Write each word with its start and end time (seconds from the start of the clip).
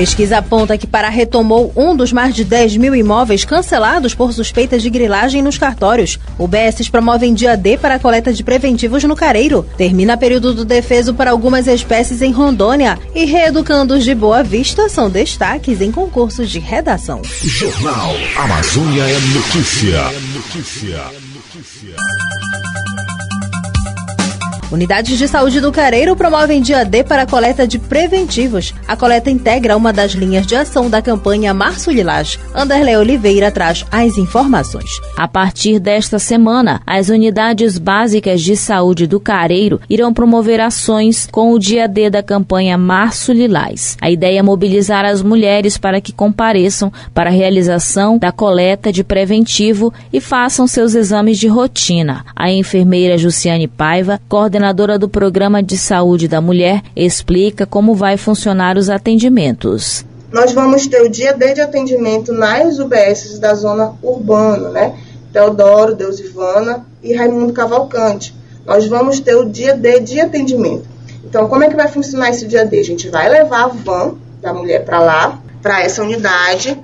Pesquisa 0.00 0.38
aponta 0.38 0.78
que 0.78 0.86
Pará 0.86 1.10
retomou 1.10 1.74
um 1.76 1.94
dos 1.94 2.10
mais 2.10 2.34
de 2.34 2.42
10 2.42 2.78
mil 2.78 2.94
imóveis 2.94 3.44
cancelados 3.44 4.14
por 4.14 4.32
suspeitas 4.32 4.82
de 4.82 4.88
grilagem 4.88 5.42
nos 5.42 5.58
cartórios. 5.58 6.18
O 6.38 6.48
BS 6.48 6.88
promove 6.88 7.30
dia 7.32 7.54
D 7.54 7.76
para 7.76 7.96
a 7.96 7.98
coleta 7.98 8.32
de 8.32 8.42
preventivos 8.42 9.04
no 9.04 9.14
Careiro. 9.14 9.62
Termina 9.76 10.16
período 10.16 10.54
do 10.54 10.64
defeso 10.64 11.12
para 11.12 11.30
algumas 11.30 11.66
espécies 11.66 12.22
em 12.22 12.32
Rondônia. 12.32 12.98
E 13.14 13.26
reeducandos 13.26 14.02
de 14.02 14.14
Boa 14.14 14.42
Vista 14.42 14.88
são 14.88 15.10
destaques 15.10 15.82
em 15.82 15.92
concursos 15.92 16.48
de 16.48 16.60
redação. 16.60 17.20
Jornal 17.22 18.14
Amazônia 18.38 19.02
é 19.02 19.20
notícia. 19.34 19.98
É 19.98 20.20
notícia. 20.34 21.04
notícia. 21.34 21.96
Unidades 24.70 25.18
de 25.18 25.26
saúde 25.26 25.60
do 25.60 25.72
Careiro 25.72 26.14
promovem 26.14 26.62
dia 26.62 26.84
D 26.84 27.02
para 27.02 27.22
a 27.22 27.26
coleta 27.26 27.66
de 27.66 27.76
preventivos. 27.76 28.72
A 28.86 28.96
coleta 28.96 29.28
integra 29.28 29.76
uma 29.76 29.92
das 29.92 30.12
linhas 30.12 30.46
de 30.46 30.54
ação 30.54 30.88
da 30.88 31.02
campanha 31.02 31.52
Março 31.52 31.90
Lilás. 31.90 32.38
Anderlei 32.54 32.96
Oliveira 32.96 33.50
traz 33.50 33.84
as 33.90 34.16
informações. 34.16 34.88
A 35.16 35.26
partir 35.26 35.80
desta 35.80 36.20
semana, 36.20 36.80
as 36.86 37.08
unidades 37.08 37.78
básicas 37.78 38.42
de 38.42 38.56
saúde 38.56 39.08
do 39.08 39.18
Careiro 39.18 39.80
irão 39.90 40.14
promover 40.14 40.60
ações 40.60 41.28
com 41.32 41.52
o 41.52 41.58
dia 41.58 41.88
D 41.88 42.08
da 42.08 42.22
campanha 42.22 42.78
Março 42.78 43.32
Lilás. 43.32 43.96
A 44.00 44.08
ideia 44.08 44.38
é 44.38 44.42
mobilizar 44.42 45.04
as 45.04 45.20
mulheres 45.20 45.76
para 45.76 46.00
que 46.00 46.12
compareçam 46.12 46.92
para 47.12 47.28
a 47.28 47.32
realização 47.32 48.18
da 48.18 48.30
coleta 48.30 48.92
de 48.92 49.02
preventivo 49.02 49.92
e 50.12 50.20
façam 50.20 50.68
seus 50.68 50.94
exames 50.94 51.40
de 51.40 51.48
rotina. 51.48 52.24
A 52.36 52.52
enfermeira 52.52 53.18
Jussiane 53.18 53.66
Paiva, 53.66 54.20
coordenadora 54.28 54.59
coordenadora 54.60 54.98
do 54.98 55.08
Programa 55.08 55.62
de 55.62 55.78
Saúde 55.78 56.28
da 56.28 56.38
Mulher, 56.38 56.82
explica 56.94 57.64
como 57.64 57.94
vai 57.94 58.18
funcionar 58.18 58.76
os 58.76 58.90
atendimentos. 58.90 60.04
Nós 60.30 60.52
vamos 60.52 60.86
ter 60.86 61.00
o 61.00 61.08
dia 61.08 61.32
D 61.32 61.54
de 61.54 61.62
atendimento 61.62 62.30
nas 62.30 62.78
UBSs 62.78 63.40
da 63.40 63.54
zona 63.54 63.94
urbana, 64.02 64.68
né? 64.68 64.94
Teodoro, 65.32 65.94
Deus 65.94 66.20
Ivana 66.20 66.86
e 67.02 67.14
Raimundo 67.14 67.54
Cavalcante. 67.54 68.34
Nós 68.66 68.86
vamos 68.86 69.18
ter 69.18 69.34
o 69.34 69.48
dia 69.48 69.74
D 69.74 70.00
de 70.00 70.20
atendimento. 70.20 70.84
Então, 71.24 71.48
como 71.48 71.64
é 71.64 71.68
que 71.70 71.76
vai 71.76 71.88
funcionar 71.88 72.28
esse 72.28 72.46
dia 72.46 72.66
D? 72.66 72.80
A 72.80 72.84
gente 72.84 73.08
vai 73.08 73.30
levar 73.30 73.64
a 73.64 73.68
van 73.68 74.16
da 74.42 74.52
mulher 74.52 74.84
para 74.84 75.00
lá, 75.00 75.40
para 75.62 75.82
essa 75.82 76.02
unidade, 76.02 76.78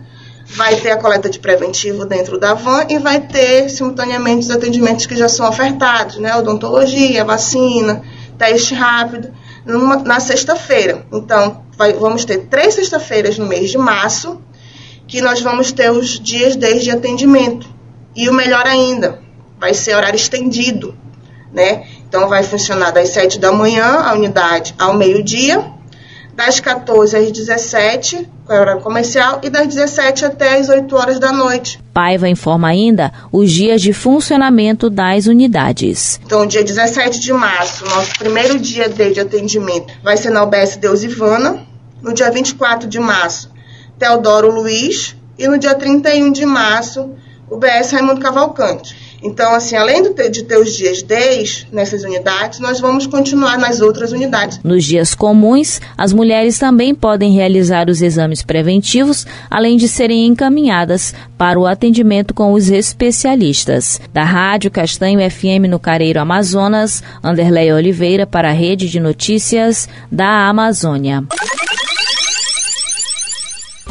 vai 0.48 0.76
ter 0.76 0.90
a 0.90 0.96
coleta 0.96 1.28
de 1.28 1.38
preventivo 1.38 2.04
dentro 2.04 2.38
da 2.38 2.54
van 2.54 2.86
e 2.88 2.98
vai 2.98 3.20
ter 3.20 3.68
simultaneamente 3.68 4.46
os 4.46 4.50
atendimentos 4.50 5.06
que 5.06 5.16
já 5.16 5.28
são 5.28 5.48
ofertados, 5.48 6.16
né? 6.16 6.34
Odontologia, 6.36 7.24
vacina, 7.24 8.02
teste 8.38 8.74
rápido, 8.74 9.32
numa, 9.64 9.96
na 9.96 10.20
sexta-feira. 10.20 11.04
Então, 11.12 11.62
vai, 11.76 11.92
vamos 11.94 12.24
ter 12.24 12.46
três 12.46 12.74
sexta-feiras 12.74 13.38
no 13.38 13.46
mês 13.46 13.70
de 13.70 13.78
março, 13.78 14.40
que 15.06 15.20
nós 15.20 15.40
vamos 15.40 15.72
ter 15.72 15.90
os 15.90 16.20
dias 16.20 16.56
desde 16.56 16.90
atendimento. 16.90 17.68
E 18.14 18.28
o 18.28 18.32
melhor 18.32 18.66
ainda, 18.66 19.20
vai 19.58 19.74
ser 19.74 19.94
horário 19.94 20.16
estendido, 20.16 20.96
né? 21.52 21.86
Então, 22.08 22.28
vai 22.28 22.42
funcionar 22.42 22.92
das 22.92 23.10
7 23.10 23.38
da 23.38 23.50
manhã, 23.50 23.84
a 23.84 24.14
unidade, 24.14 24.74
ao 24.78 24.94
meio-dia, 24.94 25.75
das 26.36 26.60
14 26.60 27.16
às 27.16 27.32
17, 27.32 28.28
com 28.44 28.52
a 28.52 28.60
hora 28.60 28.76
comercial, 28.76 29.40
e 29.42 29.48
das 29.48 29.66
17 29.66 30.26
até 30.26 30.58
as 30.58 30.68
8 30.68 30.94
horas 30.94 31.18
da 31.18 31.32
noite. 31.32 31.82
Paiva 31.94 32.28
informa 32.28 32.68
ainda 32.68 33.10
os 33.32 33.50
dias 33.50 33.80
de 33.80 33.94
funcionamento 33.94 34.90
das 34.90 35.26
unidades. 35.26 36.20
Então, 36.24 36.46
dia 36.46 36.62
17 36.62 37.18
de 37.18 37.32
março, 37.32 37.86
nosso 37.86 38.18
primeiro 38.18 38.58
dia 38.58 38.88
de 38.88 39.18
atendimento 39.18 39.94
vai 40.04 40.18
ser 40.18 40.28
na 40.28 40.44
UBS 40.44 40.76
Deus 40.76 41.02
Ivana. 41.02 41.66
No 42.02 42.12
dia 42.12 42.30
24 42.30 42.86
de 42.86 43.00
março, 43.00 43.50
Teodoro 43.98 44.50
Luiz. 44.50 45.16
E 45.38 45.46
no 45.48 45.58
dia 45.58 45.74
31 45.74 46.32
de 46.32 46.46
março, 46.46 47.10
UBS 47.50 47.92
Raimundo 47.92 48.20
Cavalcante. 48.20 49.05
Então, 49.22 49.54
assim, 49.54 49.76
além 49.76 50.02
de 50.02 50.42
ter 50.44 50.58
os 50.58 50.76
dias 50.76 51.02
10 51.02 51.68
nessas 51.72 52.02
unidades, 52.02 52.60
nós 52.60 52.80
vamos 52.80 53.06
continuar 53.06 53.58
nas 53.58 53.80
outras 53.80 54.12
unidades. 54.12 54.60
Nos 54.62 54.84
dias 54.84 55.14
comuns, 55.14 55.80
as 55.96 56.12
mulheres 56.12 56.58
também 56.58 56.94
podem 56.94 57.32
realizar 57.32 57.88
os 57.88 58.02
exames 58.02 58.42
preventivos, 58.42 59.26
além 59.50 59.76
de 59.76 59.88
serem 59.88 60.26
encaminhadas 60.26 61.14
para 61.36 61.58
o 61.58 61.66
atendimento 61.66 62.34
com 62.34 62.52
os 62.52 62.68
especialistas. 62.68 64.00
Da 64.12 64.24
Rádio 64.24 64.70
Castanho 64.70 65.18
FM 65.30 65.68
no 65.68 65.78
Careiro 65.78 66.20
Amazonas, 66.20 67.02
Anderleia 67.22 67.74
Oliveira 67.74 68.26
para 68.26 68.48
a 68.48 68.52
Rede 68.52 68.88
de 68.88 69.00
Notícias 69.00 69.88
da 70.10 70.48
Amazônia. 70.48 71.24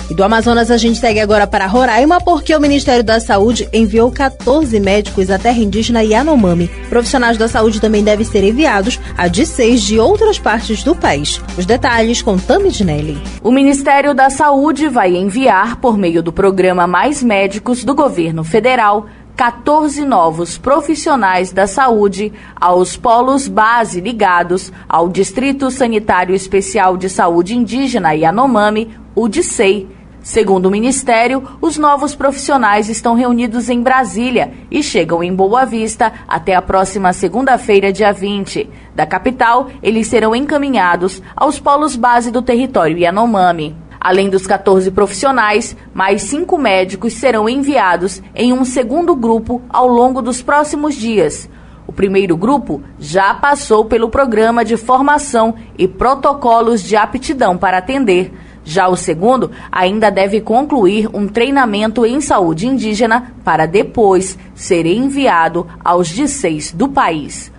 E 0.09 0.13
do 0.13 0.23
Amazonas 0.23 0.69
a 0.69 0.77
gente 0.77 0.99
segue 0.99 1.19
agora 1.19 1.47
para 1.47 1.65
Roraima 1.65 2.21
porque 2.21 2.55
o 2.55 2.59
Ministério 2.59 3.03
da 3.03 3.19
Saúde 3.19 3.67
enviou 3.73 4.11
14 4.11 4.79
médicos 4.79 5.31
à 5.31 5.39
terra 5.39 5.57
indígena 5.57 6.03
Yanomami. 6.03 6.67
Profissionais 6.89 7.37
da 7.37 7.47
saúde 7.47 7.81
também 7.81 8.03
devem 8.03 8.25
ser 8.25 8.43
enviados 8.43 8.99
a 9.17 9.27
de 9.27 9.45
seis 9.45 9.81
de 9.81 9.99
outras 9.99 10.37
partes 10.37 10.83
do 10.83 10.95
país. 10.95 11.41
Os 11.57 11.65
detalhes 11.65 12.21
com 12.21 12.37
Tami 12.37 12.69
Dinelli. 12.69 13.21
O 13.41 13.51
Ministério 13.51 14.13
da 14.13 14.29
Saúde 14.29 14.87
vai 14.87 15.15
enviar, 15.15 15.77
por 15.77 15.97
meio 15.97 16.21
do 16.21 16.31
programa 16.31 16.85
Mais 16.85 17.23
Médicos 17.23 17.83
do 17.83 17.95
governo 17.95 18.43
federal, 18.43 19.07
14 19.35 20.05
novos 20.05 20.57
profissionais 20.57 21.51
da 21.51 21.67
saúde 21.67 22.31
aos 22.55 22.95
polos 22.95 23.47
base 23.47 23.99
ligados 23.99 24.71
ao 24.87 25.09
Distrito 25.09 25.69
Sanitário 25.69 26.33
Especial 26.33 26.95
de 26.95 27.09
Saúde 27.09 27.55
Indígena 27.55 28.13
Yanomami, 28.13 28.89
o 29.13 29.27
DICEI, 29.27 29.87
Segundo 30.25 30.65
o 30.65 30.71
Ministério, 30.71 31.43
os 31.61 31.77
novos 31.77 32.15
profissionais 32.15 32.89
estão 32.89 33.13
reunidos 33.13 33.69
em 33.69 33.79
Brasília 33.79 34.51
e 34.71 34.81
chegam 34.81 35.23
em 35.23 35.31
Boa 35.31 35.67
Vista 35.67 36.11
até 36.27 36.55
a 36.55 36.63
próxima 36.63 37.13
segunda-feira, 37.13 37.93
dia 37.93 38.11
20. 38.11 38.67
Da 38.95 39.05
capital, 39.05 39.69
eles 39.83 40.07
serão 40.07 40.35
encaminhados 40.35 41.21
aos 41.35 41.59
polos 41.59 41.95
base 41.95 42.31
do 42.31 42.41
território 42.41 42.97
Yanomami. 42.97 43.77
Além 43.99 44.27
dos 44.27 44.47
14 44.47 44.89
profissionais, 44.89 45.77
mais 45.93 46.23
cinco 46.23 46.57
médicos 46.57 47.13
serão 47.13 47.47
enviados 47.47 48.19
em 48.33 48.51
um 48.51 48.65
segundo 48.65 49.15
grupo 49.15 49.61
ao 49.69 49.87
longo 49.87 50.23
dos 50.23 50.41
próximos 50.41 50.95
dias. 50.95 51.47
O 51.85 51.93
primeiro 51.93 52.35
grupo 52.35 52.81
já 52.97 53.31
passou 53.35 53.85
pelo 53.85 54.09
programa 54.09 54.65
de 54.65 54.75
formação 54.75 55.53
e 55.77 55.87
protocolos 55.87 56.81
de 56.81 56.95
aptidão 56.95 57.55
para 57.59 57.77
atender 57.77 58.33
já 58.65 58.89
o 58.89 58.97
segundo 58.97 59.51
ainda 59.71 60.09
deve 60.09 60.41
concluir 60.41 61.07
um 61.13 61.27
treinamento 61.27 62.05
em 62.05 62.19
saúde 62.19 62.67
indígena 62.67 63.33
para 63.43 63.65
depois 63.65 64.37
ser 64.55 64.85
enviado 64.87 65.67
aos 65.83 66.07
DICEIs 66.09 66.73
do 66.73 66.89
país. 66.89 67.53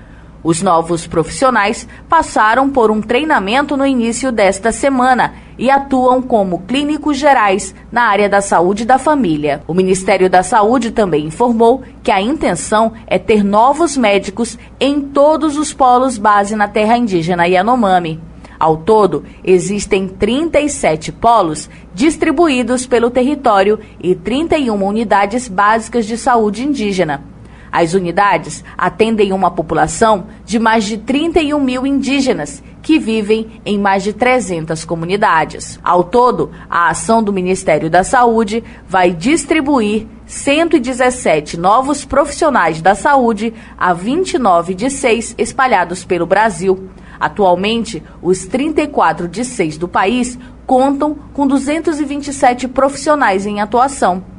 Os 0.47 0.62
novos 0.62 1.09
profissionais 1.09 1.89
passaram 2.09 2.71
por 2.71 2.89
um 2.89 3.00
treinamento 3.00 3.77
no 3.77 3.84
início 3.84 4.31
desta 4.31 4.71
semana 4.71 5.34
e 5.59 5.69
atuam 5.71 6.22
como 6.22 6.61
clínicos 6.61 7.17
gerais 7.17 7.75
na 7.91 8.03
área 8.03 8.28
da 8.28 8.41
saúde 8.41 8.84
da 8.84 8.97
família. 8.97 9.62
O 9.67 9.75
Ministério 9.75 10.31
da 10.31 10.44
Saúde 10.44 10.93
também 10.93 11.27
informou 11.27 11.83
que 12.00 12.12
a 12.12 12.21
intenção 12.21 12.93
é 13.09 13.19
ter 13.19 13.43
novos 13.43 13.97
médicos 13.97 14.56
em 14.78 15.00
todos 15.00 15.56
os 15.56 15.73
polos 15.73 16.17
base 16.17 16.55
na 16.55 16.69
terra 16.69 16.97
indígena 16.97 17.49
Yanomami. 17.49 18.20
Ao 18.58 18.76
todo, 18.76 19.25
existem 19.44 20.08
37 20.08 21.12
polos 21.12 21.69
distribuídos 21.94 22.87
pelo 22.87 23.11
território 23.11 23.79
e 24.00 24.14
31 24.14 24.82
unidades 24.85 25.49
básicas 25.49 26.06
de 26.06 26.17
saúde 26.17 26.64
indígena. 26.64 27.25
As 27.70 27.93
unidades 27.93 28.64
atendem 28.79 29.32
uma 29.32 29.50
população 29.50 30.29
de 30.44 30.58
mais 30.58 30.85
de 30.85 30.97
31 30.97 31.61
mil 31.61 31.87
indígenas 31.87 32.62
que 32.81 32.99
vivem 32.99 33.61
em 33.67 33.79
mais 33.79 34.03
de 34.03 34.12
300 34.12 34.85
comunidades. 34.85 35.79
Ao 35.82 36.05
todo, 36.05 36.52
a 36.70 36.88
ação 36.88 37.23
do 37.23 37.32
Ministério 37.32 37.91
da 37.91 38.05
Saúde 38.05 38.62
vai 38.88 39.11
distribuir 39.11 40.06
117 40.25 41.56
novos 41.59 42.05
profissionais 42.05 42.81
da 42.81 42.94
saúde 42.94 43.52
a 43.76 43.93
29 43.93 44.73
de 44.73 44.88
6 44.88 45.35
espalhados 45.37 46.05
pelo 46.05 46.26
Brasil. 46.26 46.88
Atualmente, 47.18 48.02
os 48.22 48.46
34 48.46 49.28
de 49.28 49.44
6 49.44 49.78
do 49.78 49.88
país 49.88 50.38
contam 50.66 51.16
com 51.32 51.46
227 51.46 52.68
profissionais 52.68 53.46
em 53.46 53.60
atuação. 53.60 54.36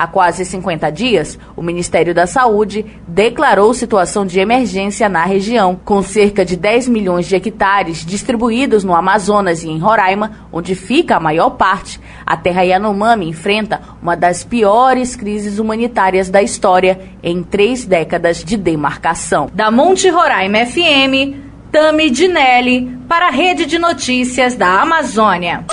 Há 0.00 0.06
quase 0.06 0.46
50 0.46 0.90
dias, 0.90 1.38
o 1.54 1.62
Ministério 1.62 2.14
da 2.14 2.26
Saúde 2.26 2.86
declarou 3.06 3.74
situação 3.74 4.24
de 4.24 4.40
emergência 4.40 5.10
na 5.10 5.26
região, 5.26 5.78
com 5.84 6.00
cerca 6.00 6.42
de 6.42 6.56
10 6.56 6.88
milhões 6.88 7.26
de 7.26 7.36
hectares 7.36 7.98
distribuídos 7.98 8.82
no 8.82 8.94
Amazonas 8.94 9.62
e 9.62 9.68
em 9.68 9.78
Roraima, 9.78 10.48
onde 10.50 10.74
fica 10.74 11.16
a 11.16 11.20
maior 11.20 11.50
parte. 11.50 12.00
A 12.24 12.34
terra 12.34 12.62
Yanomami 12.62 13.28
enfrenta 13.28 13.78
uma 14.00 14.16
das 14.16 14.42
piores 14.42 15.14
crises 15.14 15.58
humanitárias 15.58 16.30
da 16.30 16.42
história 16.42 16.98
em 17.22 17.42
três 17.42 17.84
décadas 17.84 18.42
de 18.42 18.56
demarcação. 18.56 19.50
Da 19.52 19.70
Monte 19.70 20.08
Roraima 20.08 20.64
FM, 20.64 21.49
Tami 21.72 22.10
Dinelli, 22.10 22.98
para 23.08 23.28
a 23.28 23.30
Rede 23.30 23.64
de 23.64 23.78
Notícias 23.78 24.56
da 24.56 24.80
Amazônia. 24.80 25.64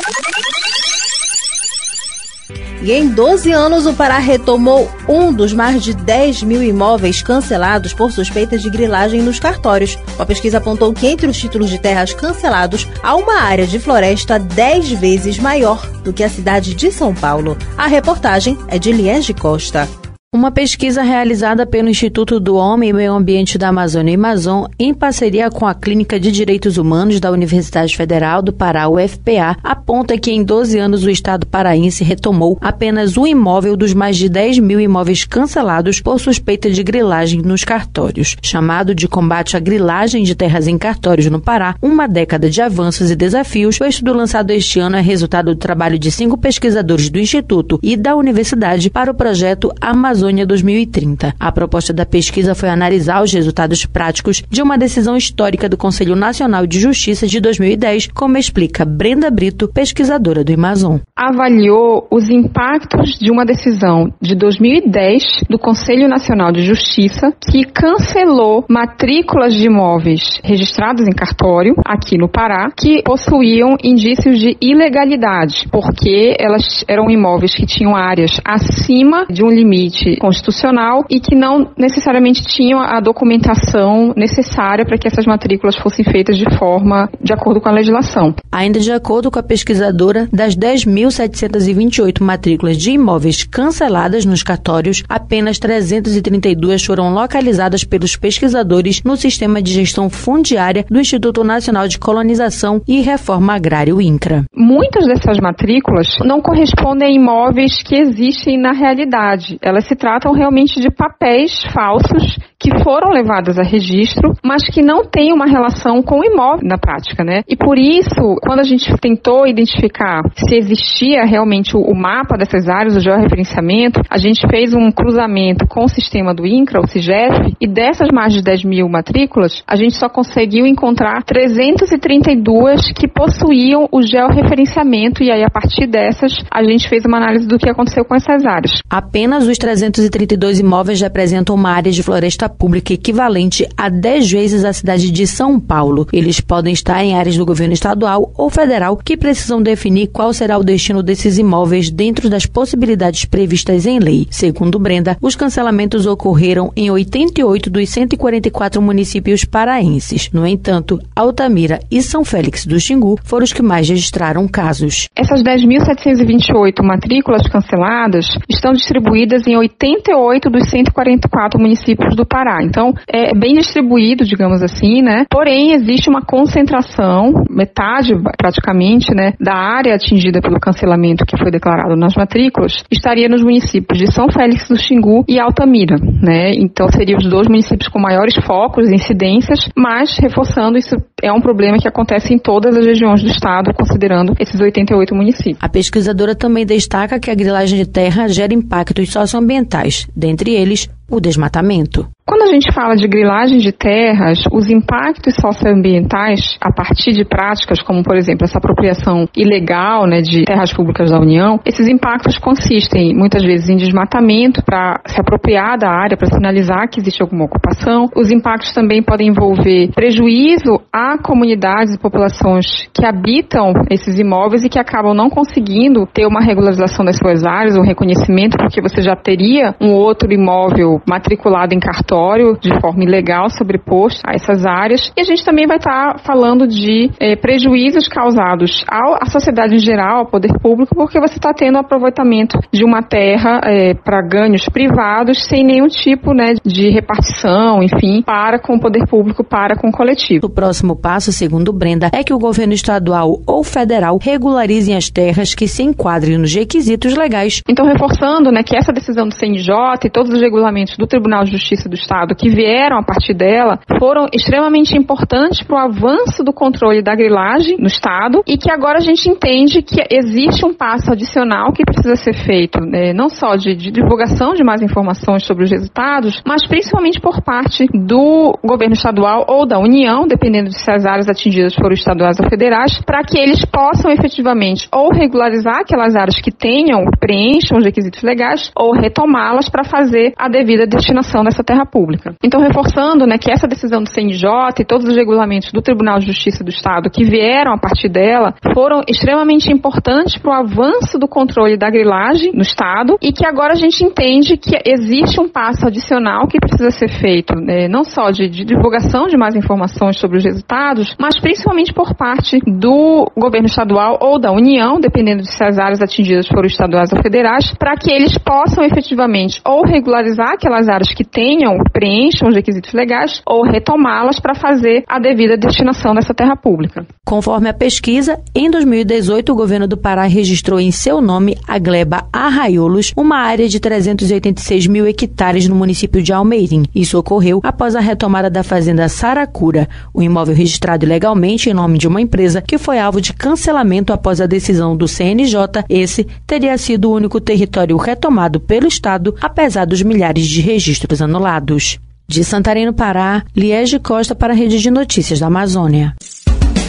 E 2.84 2.92
em 2.92 3.10
12 3.10 3.52
anos, 3.52 3.88
o 3.88 3.94
Pará 3.94 4.20
retomou 4.20 4.90
um 5.10 5.34
dos 5.34 5.54
mais 5.54 5.84
de 5.84 5.96
10 5.96 6.44
mil 6.44 6.62
imóveis 6.62 7.24
cancelados 7.24 7.94
por 7.94 8.12
suspeitas 8.12 8.62
de 8.62 8.70
grilagem 8.70 9.24
nos 9.24 9.40
cartórios. 9.40 9.98
A 10.20 10.26
pesquisa 10.26 10.60
apontou 10.60 10.94
que 10.94 11.08
entre 11.08 11.26
os 11.26 11.38
títulos 11.38 11.72
de 11.72 11.80
terras 11.80 12.14
cancelados, 12.14 12.88
há 13.02 13.16
uma 13.16 13.42
área 13.42 13.66
de 13.66 13.80
floresta 13.80 14.38
10 14.38 14.92
vezes 14.92 15.40
maior 15.40 15.84
do 16.04 16.14
que 16.14 16.24
a 16.24 16.30
cidade 16.30 16.76
de 16.76 16.92
São 16.92 17.16
Paulo. 17.16 17.58
A 17.76 17.88
reportagem 17.88 18.56
é 18.68 18.78
de 18.78 18.92
Liege 18.92 19.34
Costa. 19.34 19.90
Uma 20.36 20.52
pesquisa 20.52 21.04
realizada 21.04 21.66
pelo 21.66 21.88
Instituto 21.88 22.38
do 22.38 22.58
Homem 22.58 22.90
e 22.90 22.94
Meio 22.94 23.14
Ambiente 23.14 23.58
da 23.58 23.70
Amazônia 23.70 24.14
Amazon, 24.16 24.66
em 24.78 24.94
parceria 24.94 25.50
com 25.50 25.66
a 25.66 25.74
Clínica 25.74 26.20
de 26.20 26.30
Direitos 26.34 26.78
Humanos 26.78 27.22
da 27.22 27.32
Universidade 27.32 27.96
Federal 27.96 28.42
do 28.42 28.52
Pará, 28.52 28.90
UFPA, 28.90 29.56
aponta 29.64 30.18
que 30.18 30.30
em 30.30 30.44
12 30.44 30.78
anos 30.78 31.06
o 31.06 31.10
Estado 31.10 31.48
paraense 31.48 32.04
retomou 32.04 32.58
apenas 32.60 33.16
um 33.16 33.26
imóvel 33.26 33.78
dos 33.78 33.94
mais 33.94 34.18
de 34.18 34.28
10 34.28 34.60
mil 34.60 34.82
imóveis 34.82 35.24
cancelados 35.24 36.02
por 36.02 36.20
suspeita 36.20 36.70
de 36.70 36.84
grilagem 36.84 37.42
nos 37.42 37.64
cartórios. 37.64 38.36
Chamado 38.42 38.94
de 38.94 39.08
combate 39.08 39.56
à 39.56 39.62
grilagem 39.62 40.24
de 40.24 40.36
terras 40.36 40.68
em 40.68 40.78
cartórios 40.78 41.32
no 41.32 41.40
Pará, 41.40 41.76
uma 41.82 42.06
década 42.06 42.50
de 42.50 42.62
avanços 42.62 43.10
e 43.10 43.16
desafios, 43.16 43.80
o 43.80 43.86
estudo 43.86 44.12
lançado 44.12 44.52
este 44.52 44.78
ano 44.78 44.98
é 44.98 45.02
resultado 45.02 45.56
do 45.56 45.58
trabalho 45.58 45.98
de 45.98 46.12
cinco 46.12 46.38
pesquisadores 46.38 47.10
do 47.10 47.18
Instituto 47.18 47.80
e 47.82 47.96
da 47.96 48.14
Universidade 48.14 48.90
para 48.90 49.10
o 49.10 49.16
projeto 49.16 49.72
Amazônia 49.80 50.17
Amazônia 50.18 50.48
2030. 50.48 51.36
A 51.40 51.52
proposta 51.52 51.94
da 51.94 52.04
pesquisa 52.04 52.56
foi 52.56 52.70
analisar 52.70 53.22
os 53.22 53.32
resultados 53.32 53.86
práticos 53.86 54.42
de 54.50 54.64
uma 54.64 54.76
decisão 54.76 55.16
histórica 55.16 55.70
do 55.70 55.78
Conselho 55.78 56.16
Nacional 56.16 56.66
de 56.66 56.80
Justiça 56.80 57.28
de 57.28 57.40
2010, 57.40 58.08
como 58.16 58.36
explica 58.36 58.84
Brenda 58.84 59.30
Brito, 59.30 59.68
pesquisadora 59.72 60.44
do 60.44 60.52
Amazon. 60.52 60.98
Avaliou 61.16 62.08
os 62.10 62.32
impactos 62.32 63.20
de 63.20 63.30
uma 63.30 63.46
decisão 63.46 64.12
de 64.20 64.34
2010 64.34 65.24
do 65.48 65.60
Conselho 65.60 66.08
Nacional 66.08 66.52
de 66.52 66.64
Justiça 66.64 67.32
que 67.40 67.64
cancelou 67.66 68.66
matrículas 68.68 69.54
de 69.54 69.68
imóveis 69.68 70.40
registrados 70.44 71.08
em 71.08 71.14
cartório 71.14 71.76
aqui 71.86 72.18
no 72.18 72.28
Pará 72.28 72.72
que 72.76 73.04
possuíam 73.04 73.78
indícios 73.84 74.40
de 74.40 74.58
ilegalidade, 74.60 75.68
porque 75.72 76.36
elas 76.40 76.84
eram 76.88 77.08
imóveis 77.08 77.54
que 77.54 77.68
tinham 77.68 77.96
áreas 77.96 78.42
acima 78.44 79.28
de 79.30 79.44
um 79.44 79.50
limite 79.50 80.07
constitucional 80.16 81.04
e 81.10 81.20
que 81.20 81.36
não 81.36 81.72
necessariamente 81.78 82.44
tinham 82.46 82.80
a 82.80 83.00
documentação 83.00 84.14
necessária 84.16 84.86
para 84.86 84.98
que 84.98 85.08
essas 85.08 85.26
matrículas 85.26 85.76
fossem 85.76 86.06
feitas 86.06 86.38
de 86.38 86.46
forma 86.58 87.10
de 87.22 87.34
acordo 87.34 87.60
com 87.60 87.70
a 87.70 87.74
legislação. 87.74 88.34
Ainda 88.52 88.80
de 88.80 88.92
acordo 88.92 89.30
com 89.30 89.40
a 89.40 89.44
pesquisadora, 89.44 90.28
das 90.32 90.56
10.728 90.56 92.22
matrículas 92.22 92.78
de 92.78 92.92
imóveis 92.92 93.44
canceladas 93.44 94.26
nos 94.26 94.44
cartórios, 94.44 95.04
apenas 95.10 95.60
332 95.60 96.84
foram 96.84 97.14
localizadas 97.14 97.84
pelos 97.84 98.16
pesquisadores 98.16 99.02
no 99.04 99.16
sistema 99.16 99.62
de 99.62 99.74
gestão 99.74 100.10
fundiária 100.10 100.86
do 100.90 101.00
Instituto 101.00 101.44
Nacional 101.44 101.88
de 101.88 102.00
Colonização 102.00 102.82
e 102.88 103.02
Reforma 103.02 103.56
Agrária, 103.56 103.96
o 103.96 104.02
INCRA. 104.02 104.46
Muitas 104.56 105.06
dessas 105.06 105.40
matrículas 105.40 106.08
não 106.24 106.42
correspondem 106.42 107.08
a 107.08 107.12
imóveis 107.12 107.82
que 107.84 107.96
existem 107.96 108.58
na 108.58 108.72
realidade. 108.72 109.58
Elas 109.62 109.88
se 109.88 109.96
tratam 109.98 110.32
realmente 110.32 110.80
de 110.80 110.90
papéis 110.90 111.64
falsos 111.74 112.38
que 112.60 112.84
foram 112.84 113.12
levados 113.12 113.58
a 113.60 113.64
registro, 113.64 114.34
mas 114.44 114.64
que 114.64 114.82
não 114.82 115.04
têm 115.06 115.32
uma 115.32 115.46
relação 115.46 116.02
com 116.02 116.20
o 116.20 116.26
imóvel 116.26 116.68
na 116.68 116.78
prática, 116.78 117.24
né? 117.24 117.44
E 117.48 117.56
por 117.56 117.78
isso, 117.78 118.36
quando 118.42 118.62
a 118.62 118.64
gente 118.64 118.92
tentou 118.98 119.48
identificar 119.48 120.22
se 120.36 120.56
existia 120.56 121.24
realmente 121.24 121.78
o, 121.78 121.94
mapa 121.94 122.38
dessas 122.38 122.68
áreas, 122.68 122.96
o 122.96 123.00
georreferenciamento, 123.00 124.02
a 124.10 124.18
gente 124.18 124.46
fez 124.48 124.74
um 124.74 124.92
cruzamento 124.92 125.68
com 125.68 125.84
o 125.84 125.90
sistema 125.90 126.34
do 126.34 126.46
INCRA, 126.46 126.82
o 126.82 126.88
CIGEF, 126.88 127.56
e 127.60 127.68
dessas 127.68 128.10
mais 128.12 128.34
de 128.34 128.42
10 128.42 128.64
mil 128.64 128.90
matrículas, 128.90 129.64
a 129.68 129.76
gente 129.76 129.96
só 129.96 130.10
conseguiu 130.10 130.66
encontrar 130.66 131.24
332 131.24 132.92
que 132.94 133.08
possuíam 133.08 133.88
o 133.92 134.02
georreferenciamento, 134.02 135.24
e 135.24 135.32
aí 135.32 135.44
a 135.44 135.50
partir 135.50 135.88
dessas, 135.88 136.34
a 136.52 136.64
gente 136.64 136.90
fez 136.90 137.06
uma 137.06 137.18
análise 137.18 137.48
do 137.48 137.58
que 137.58 137.70
aconteceu 137.70 138.04
com 138.04 138.16
essas 138.16 138.46
áreas. 138.46 138.82
Apenas 138.90 139.48
os 139.48 139.58
332 139.92 140.60
imóveis 140.60 141.02
representam 141.02 141.56
uma 141.56 141.72
área 141.72 141.92
de 141.92 142.04
floresta 142.04 142.50
pública 142.50 142.94
equivalente 142.94 143.68
a 143.76 143.90
10 143.90 144.32
vezes 144.32 144.66
a 144.66 144.74
cidade 144.74 145.12
de 145.12 145.26
São 145.26 145.60
Paulo. 145.60 146.08
Eles 146.12 146.40
podem 146.40 146.74
estar 146.74 147.04
em 147.04 147.16
áreas 147.16 147.38
do 147.38 147.46
governo 147.46 147.74
estadual 147.74 148.32
ou 148.36 148.50
federal 148.50 148.98
que 148.98 149.18
precisam 149.18 149.62
definir 149.62 150.08
qual 150.08 150.34
será 150.34 150.58
o 150.58 150.64
destino 150.64 151.02
desses 151.02 151.38
imóveis 151.38 151.90
dentro 151.90 152.30
das 152.30 152.46
possibilidades 152.46 153.26
previstas 153.26 153.86
em 153.86 154.00
lei. 154.00 154.28
Segundo 154.30 154.80
Brenda, 154.80 155.18
os 155.22 155.36
cancelamentos 155.36 156.06
ocorreram 156.06 156.72
em 156.76 156.90
88 156.92 157.70
dos 157.70 157.90
144 157.90 158.82
municípios 158.82 159.46
paraenses. 159.46 160.30
No 160.32 160.46
entanto, 160.46 161.00
Altamira 161.16 161.80
e 161.90 162.02
São 162.02 162.24
Félix 162.24 162.66
do 162.66 162.80
Xingu 162.80 163.18
foram 163.24 163.44
os 163.44 163.54
que 163.54 163.62
mais 163.62 163.88
registraram 163.90 164.48
casos. 164.48 165.08
Essas 165.16 165.44
10.728 165.44 166.84
matrículas 166.84 167.48
canceladas 167.48 168.26
estão 168.50 168.74
distribuídas 168.74 169.46
em 169.48 169.56
88 169.80 170.50
dos 170.50 170.70
144 170.70 171.60
municípios 171.60 172.16
do 172.16 172.26
Pará. 172.26 172.64
Então, 172.64 172.94
é 173.08 173.34
bem 173.34 173.54
distribuído, 173.54 174.26
digamos 174.26 174.64
assim, 174.64 175.02
né? 175.02 175.26
Porém, 175.30 175.74
existe 175.74 176.10
uma 176.10 176.22
concentração, 176.22 177.46
metade 177.50 178.14
praticamente, 178.38 179.14
né, 179.14 179.34
da 179.40 179.54
área 179.54 179.94
atingida 179.94 180.42
pelo 180.42 180.60
cancelamento 180.60 181.26
que 181.26 181.38
foi 181.38 181.52
declarado 181.52 181.96
nas 181.96 182.16
matrículas, 182.16 182.84
estaria 182.92 183.30
nos 183.30 183.44
municípios 183.44 184.00
de 184.00 184.12
São 184.12 184.28
Félix 184.32 184.68
do 184.68 184.78
Xingu 184.78 185.24
e 185.28 185.40
Altamira, 185.40 185.96
né? 186.22 186.52
Então, 186.56 186.88
seriam 186.90 187.20
os 187.20 187.30
dois 187.30 187.48
municípios 187.48 187.88
com 187.88 188.00
maiores 188.00 188.36
focos, 188.46 188.90
incidências, 188.90 189.70
mas 189.76 190.18
reforçando 190.18 190.78
isso 190.78 190.96
é 191.22 191.32
um 191.32 191.42
problema 191.42 191.78
que 191.78 191.88
acontece 191.88 192.34
em 192.34 192.40
todas 192.40 192.76
as 192.76 192.86
regiões 192.86 193.22
do 193.22 193.30
estado, 193.30 193.74
considerando 193.74 194.34
esses 194.40 194.60
88 194.60 195.14
municípios. 195.14 195.58
A 195.62 195.70
pesquisadora 195.70 196.36
também 196.36 196.66
destaca 196.66 197.20
que 197.20 197.30
a 197.30 197.36
grilagem 197.36 197.78
de 197.78 197.90
terra 197.90 198.28
gera 198.28 198.54
impactos 198.54 199.12
socioambientais, 199.12 199.67
dentre 200.14 200.52
eles 200.52 200.90
o 201.10 201.20
desmatamento. 201.20 202.08
Quando 202.28 202.42
a 202.42 202.48
gente 202.48 202.74
fala 202.74 202.94
de 202.98 203.08
grilagem 203.08 203.58
de 203.60 203.72
terras, 203.72 204.44
os 204.52 204.70
impactos 204.70 205.34
socioambientais 205.40 206.58
a 206.60 206.74
partir 206.74 207.14
de 207.14 207.24
práticas 207.24 207.82
como, 207.82 208.04
por 208.04 208.18
exemplo, 208.18 208.44
essa 208.44 208.58
apropriação 208.58 209.30
ilegal 209.34 210.06
né, 210.06 210.20
de 210.20 210.44
terras 210.44 210.74
públicas 210.74 211.10
da 211.10 211.22
União, 211.22 211.58
esses 211.66 211.88
impactos 211.88 212.38
consistem 212.38 213.16
muitas 213.16 213.42
vezes 213.44 213.70
em 213.70 213.78
desmatamento 213.78 214.62
para 214.62 215.00
se 215.06 215.22
apropriar 215.22 215.78
da 215.78 215.90
área, 215.90 216.18
para 216.18 216.28
sinalizar 216.28 216.90
que 216.90 217.00
existe 217.00 217.22
alguma 217.22 217.46
ocupação. 217.46 218.10
Os 218.14 218.30
impactos 218.30 218.74
também 218.74 219.02
podem 219.02 219.30
envolver 219.30 219.92
prejuízo 219.96 220.82
a 220.92 221.18
comunidades 221.18 221.96
e 221.96 221.98
populações 221.98 222.90
que 222.94 223.06
habitam 223.06 223.72
esses 223.90 224.20
imóveis 224.20 224.66
e 224.66 224.70
que 224.70 224.80
acabam 224.80 225.16
não 225.16 225.30
conseguindo 225.30 226.06
ter 226.06 226.26
uma 226.26 226.42
regularização 226.42 227.06
das 227.06 227.16
suas 227.16 227.46
áreas, 227.46 227.78
um 227.78 227.88
reconhecimento, 227.88 228.58
porque 228.58 228.82
você 228.82 229.02
já 229.02 229.16
teria 229.16 229.74
um 229.80 229.94
outro 229.94 230.34
imóvel 230.34 230.97
matriculado 231.08 231.74
em 231.74 231.80
cartório 231.80 232.58
de 232.60 232.70
forma 232.80 233.04
ilegal, 233.04 233.50
sobreposto 233.50 234.22
a 234.26 234.34
essas 234.34 234.66
áreas. 234.66 235.12
E 235.18 235.22
a 235.22 235.24
gente 235.24 235.44
também 235.44 235.68
vai 235.68 235.78
estar 235.78 236.14
tá 236.14 236.18
falando 236.20 236.68
de 236.68 237.10
é, 237.20 237.36
prejuízos 237.36 238.08
causados 238.08 238.84
à 238.90 239.26
sociedade 239.30 239.76
em 239.76 239.80
geral, 239.80 240.20
ao 240.20 240.26
poder 240.26 240.54
público, 240.62 240.96
porque 240.96 241.20
você 241.20 241.36
está 241.36 241.54
tendo 241.54 241.78
aproveitamento 241.78 242.58
de 242.72 242.84
uma 242.84 243.02
terra 243.02 243.62
é, 243.64 243.94
para 243.94 244.22
ganhos 244.22 244.68
privados 244.70 245.46
sem 245.46 245.64
nenhum 245.64 245.88
tipo 245.88 246.34
né, 246.34 246.54
de 246.66 246.90
repartição, 246.90 247.82
enfim, 247.82 248.22
para 248.24 248.60
com 248.60 248.76
o 248.76 248.80
poder 248.80 249.06
público, 249.08 249.44
para 249.44 249.76
com 249.76 249.90
o 249.90 249.92
coletivo. 249.92 250.48
O 250.48 250.50
próximo 250.50 250.96
passo, 250.96 251.32
segundo 251.32 251.72
Brenda, 251.74 252.10
é 252.14 252.24
que 252.24 252.34
o 252.34 252.40
governo 252.40 252.74
estadual 252.74 253.42
ou 253.46 253.64
federal 253.64 254.18
regularizem 254.22 254.96
as 254.96 255.10
terras 255.10 255.56
que 255.56 255.68
se 255.68 255.84
enquadrem 255.84 256.38
nos 256.38 256.54
requisitos 256.54 257.16
legais. 257.16 257.62
Então, 257.68 257.86
reforçando 257.86 258.52
né, 258.52 258.64
que 258.64 258.76
essa 258.76 258.92
decisão 258.92 259.28
do 259.28 259.34
CNJ 259.34 259.74
e 260.06 260.10
todos 260.10 260.32
os 260.32 260.42
regulamentos 260.42 260.87
regulamentos 260.88 260.98
do 260.98 261.08
Tribunal 261.08 261.44
de 261.44 261.52
Justiça 261.52 261.90
do 261.90 261.96
Estado 261.96 262.36
que 262.36 262.50
vieram 262.50 262.98
a 262.98 263.04
partir 263.04 263.34
dela 263.34 263.80
foram 264.00 264.28
extremamente 264.34 264.96
importantes 264.98 265.62
para 265.62 265.76
o 265.76 265.80
avanço 265.80 266.44
do 266.44 266.54
controle 266.54 267.02
da 267.02 267.16
grilagem 267.16 267.78
no 267.78 267.88
Estado 267.88 268.42
e 268.48 268.58
que 268.58 268.72
agora 268.72 268.98
a 268.98 269.02
gente 269.02 269.30
entende 269.30 269.82
que 269.82 270.02
existe 270.10 270.66
um 270.66 270.74
passo 270.74 271.12
adicional 271.12 271.72
que 271.74 271.84
precisa 271.84 272.16
ser 272.16 272.34
feito, 272.34 272.80
né, 272.80 273.14
não 273.14 273.30
só 273.30 273.56
de, 273.56 273.76
de 273.76 273.92
divulgação 273.92 274.54
de 274.54 274.64
mais 274.64 274.82
informações 274.82 275.46
sobre 275.46 275.64
os 275.66 275.72
resultados, 275.72 276.42
mas 276.46 276.66
principalmente 276.66 277.20
por 277.20 277.42
parte 277.42 277.88
do 277.94 278.58
governo 278.64 278.94
estadual 278.94 279.46
ou 279.48 279.66
da 279.66 279.80
União, 279.80 280.28
dependendo 280.28 280.70
de 280.70 280.80
se 280.80 280.92
as 280.92 281.06
áreas 281.06 281.28
atingidas 281.28 281.74
foram 281.76 281.94
estaduais 281.94 282.40
ou 282.40 282.50
federais, 282.50 283.02
para 283.06 283.24
que 283.24 283.38
eles 283.38 283.66
possam 283.66 284.12
efetivamente 284.12 284.88
ou 284.94 285.12
regularizar 285.12 285.80
aquelas 285.80 286.16
áreas 286.16 286.40
que 286.40 286.52
tenham, 286.52 287.06
preencham 287.20 287.78
os 287.78 287.84
requisitos 287.84 288.22
legais, 288.22 288.72
ou 288.76 288.92
retomá-las 288.92 289.70
para 289.70 289.84
fazer 289.84 290.34
a 290.38 290.48
devida 290.48 290.77
destinação 290.86 291.44
dessa 291.44 291.64
terra 291.64 291.86
pública. 291.86 292.36
Então, 292.44 292.62
reforçando 292.62 293.26
né, 293.26 293.38
que 293.38 293.52
essa 293.52 293.68
decisão 293.68 294.04
do 294.04 294.10
CNJ 294.10 294.50
e 294.80 294.86
todos 294.86 295.08
os 295.08 295.16
regulamentos 295.16 295.72
do 295.72 295.82
Tribunal 295.82 296.20
de 296.20 296.28
Justiça 296.28 296.64
do 296.64 296.70
Estado 296.70 297.10
que 297.10 297.24
vieram 297.24 297.74
a 297.74 297.78
partir 297.78 298.10
dela 298.10 298.54
foram 298.74 299.02
extremamente 299.08 299.72
importantes 299.72 300.38
para 300.38 300.52
o 300.52 300.54
avanço 300.54 301.18
do 301.18 301.28
controle 301.28 301.78
da 301.78 301.90
grilagem 301.90 302.52
no 302.54 302.62
Estado 302.62 303.18
e 303.22 303.32
que 303.32 303.46
agora 303.46 303.74
a 303.74 303.76
gente 303.76 304.04
entende 304.04 304.58
que 304.58 304.78
existe 304.86 305.40
um 305.40 305.48
passo 305.48 305.88
adicional 305.88 306.48
que 306.48 306.60
precisa 306.60 306.92
ser 306.92 307.10
feito, 307.10 307.56
né, 307.56 307.88
não 307.88 308.04
só 308.04 308.32
de, 308.32 308.48
de 308.50 308.66
divulgação 308.66 309.28
de 309.28 309.38
mais 309.38 309.56
informações 309.56 310.20
sobre 310.20 310.38
os 310.38 310.44
resultados, 310.44 311.16
mas 311.20 311.40
principalmente 311.40 311.94
por 311.94 312.16
parte 312.16 312.60
do 312.66 313.32
governo 313.36 313.68
estadual 313.68 314.18
ou 314.22 314.40
da 314.40 314.52
União, 314.52 315.00
dependendo 315.00 315.42
de 315.42 315.52
se 315.52 315.64
as 315.64 315.78
áreas 315.78 316.02
atingidas 316.02 316.48
foram 316.48 316.68
estaduais 316.68 317.12
ou 317.12 317.22
federais, 317.22 317.74
para 317.78 317.96
que 317.96 318.12
eles 318.12 318.38
possam 318.38 318.84
efetivamente 318.84 319.62
ou 319.66 319.86
regularizar 319.86 320.58
aquelas 320.68 320.90
áreas 320.90 321.14
que 321.14 321.24
tenham, 321.24 321.78
preencham 321.94 322.50
os 322.50 322.56
requisitos 322.56 322.94
legais, 322.94 323.42
ou 323.46 323.64
retomá-las 323.64 324.40
para 324.40 324.54
fazer 324.54 325.04
a 325.08 325.18
devida 325.18 325.58
destinação 325.58 326.14
dessa 326.14 326.34
terra 326.34 326.56
pública. 326.56 327.06
Conforme 327.26 327.70
a 327.70 327.74
pesquisa, 327.74 328.40
em 328.54 328.70
2018 328.70 329.52
o 329.52 329.56
governo 329.56 329.88
do 329.88 329.98
Pará 329.98 330.24
registrou 330.24 330.80
em 330.80 330.92
seu 330.92 331.22
nome 331.22 331.58
a 331.68 331.80
gleba 331.80 332.28
Arraiolos, 332.32 333.14
uma 333.16 333.38
área 333.38 333.68
de 333.68 333.80
386 333.80 334.88
mil 334.88 335.08
hectares 335.08 335.68
no 335.68 335.76
município 335.76 336.22
de 336.22 336.34
Almeirim. 336.34 336.84
Isso 336.94 337.18
ocorreu 337.18 337.62
após 337.64 337.96
a 337.96 338.00
retomada 338.00 338.50
da 338.50 338.64
fazenda 338.64 339.08
Saracura, 339.08 339.88
o 340.14 340.22
imóvel 340.22 340.56
registrado 340.56 341.06
ilegalmente 341.06 341.70
em 341.70 341.74
nome 341.74 341.98
de 341.98 342.08
uma 342.08 342.22
empresa 342.22 342.62
que 342.62 342.78
foi 342.78 343.00
alvo 343.00 343.22
de 343.22 343.34
cancelamento 343.34 344.12
após 344.12 344.42
a 344.42 344.46
decisão 344.46 344.96
do 344.98 345.08
CNJ. 345.08 345.86
Esse 345.90 346.26
teria 346.46 346.78
sido 346.78 347.10
o 347.10 347.16
único 347.16 347.40
território 347.40 347.96
retomado 347.96 348.60
pelo 348.60 348.88
Estado, 348.88 349.36
apesar 349.42 349.86
dos 349.86 350.02
milhares 350.02 350.46
de 350.58 350.62
registros 350.62 351.22
anulados. 351.22 352.00
De 352.28 352.44
Santarém, 352.44 352.86
no 352.88 352.94
Pará, 352.94 353.44
Liege 353.56 354.00
Costa 354.00 354.34
para 354.34 354.54
a 354.54 354.56
Rede 354.56 354.80
de 354.80 354.90
Notícias 354.90 355.40
da 355.40 355.46
Amazônia. 355.46 356.16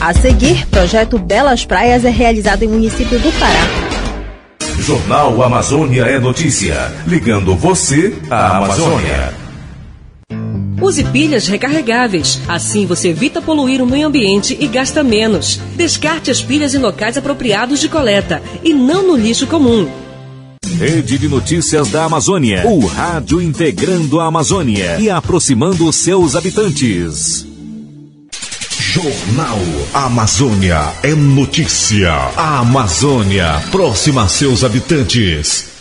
A 0.00 0.14
seguir, 0.14 0.66
projeto 0.68 1.18
Belas 1.18 1.66
Praias 1.66 2.04
é 2.04 2.10
realizado 2.10 2.62
em 2.62 2.68
município 2.68 3.18
do 3.18 3.30
Pará. 3.38 3.60
Jornal 4.80 5.42
Amazônia 5.42 6.04
é 6.04 6.18
notícia, 6.18 6.75
ligando 7.06 7.54
você 7.54 8.16
à 8.30 8.56
Amazônia. 8.56 9.34
Use 10.80 11.04
pilhas 11.04 11.46
recarregáveis. 11.46 12.40
Assim 12.48 12.87
você 12.87 13.08
evita 13.08 13.42
poluir 13.42 13.82
o 13.82 13.87
meio 13.87 14.06
ambiente 14.06 14.56
e 14.58 14.66
gasta 14.66 15.02
menos. 15.02 15.60
Descarte 15.76 16.30
as 16.30 16.40
pilhas 16.40 16.75
em 16.75 16.78
locais 16.78 17.18
apropriados 17.18 17.80
de 17.80 17.88
coleta 17.88 18.40
e 18.64 18.72
não 18.72 19.06
no 19.06 19.16
lixo 19.16 19.46
comum. 19.46 20.07
Rede 20.76 21.18
de 21.18 21.28
Notícias 21.28 21.88
da 21.90 22.04
Amazônia. 22.04 22.66
O 22.66 22.87
rádio 22.87 23.40
integrando 23.40 24.20
a 24.20 24.26
Amazônia 24.26 24.98
e 25.00 25.08
aproximando 25.08 25.87
os 25.87 25.96
seus 25.96 26.37
habitantes. 26.37 27.46
Jornal 28.78 29.58
Amazônia 29.94 30.92
é 31.02 31.14
notícia. 31.14 32.12
A 32.37 32.58
Amazônia 32.60 33.62
próxima 33.70 34.25
a 34.25 34.28
seus 34.28 34.64
habitantes. 34.64 35.77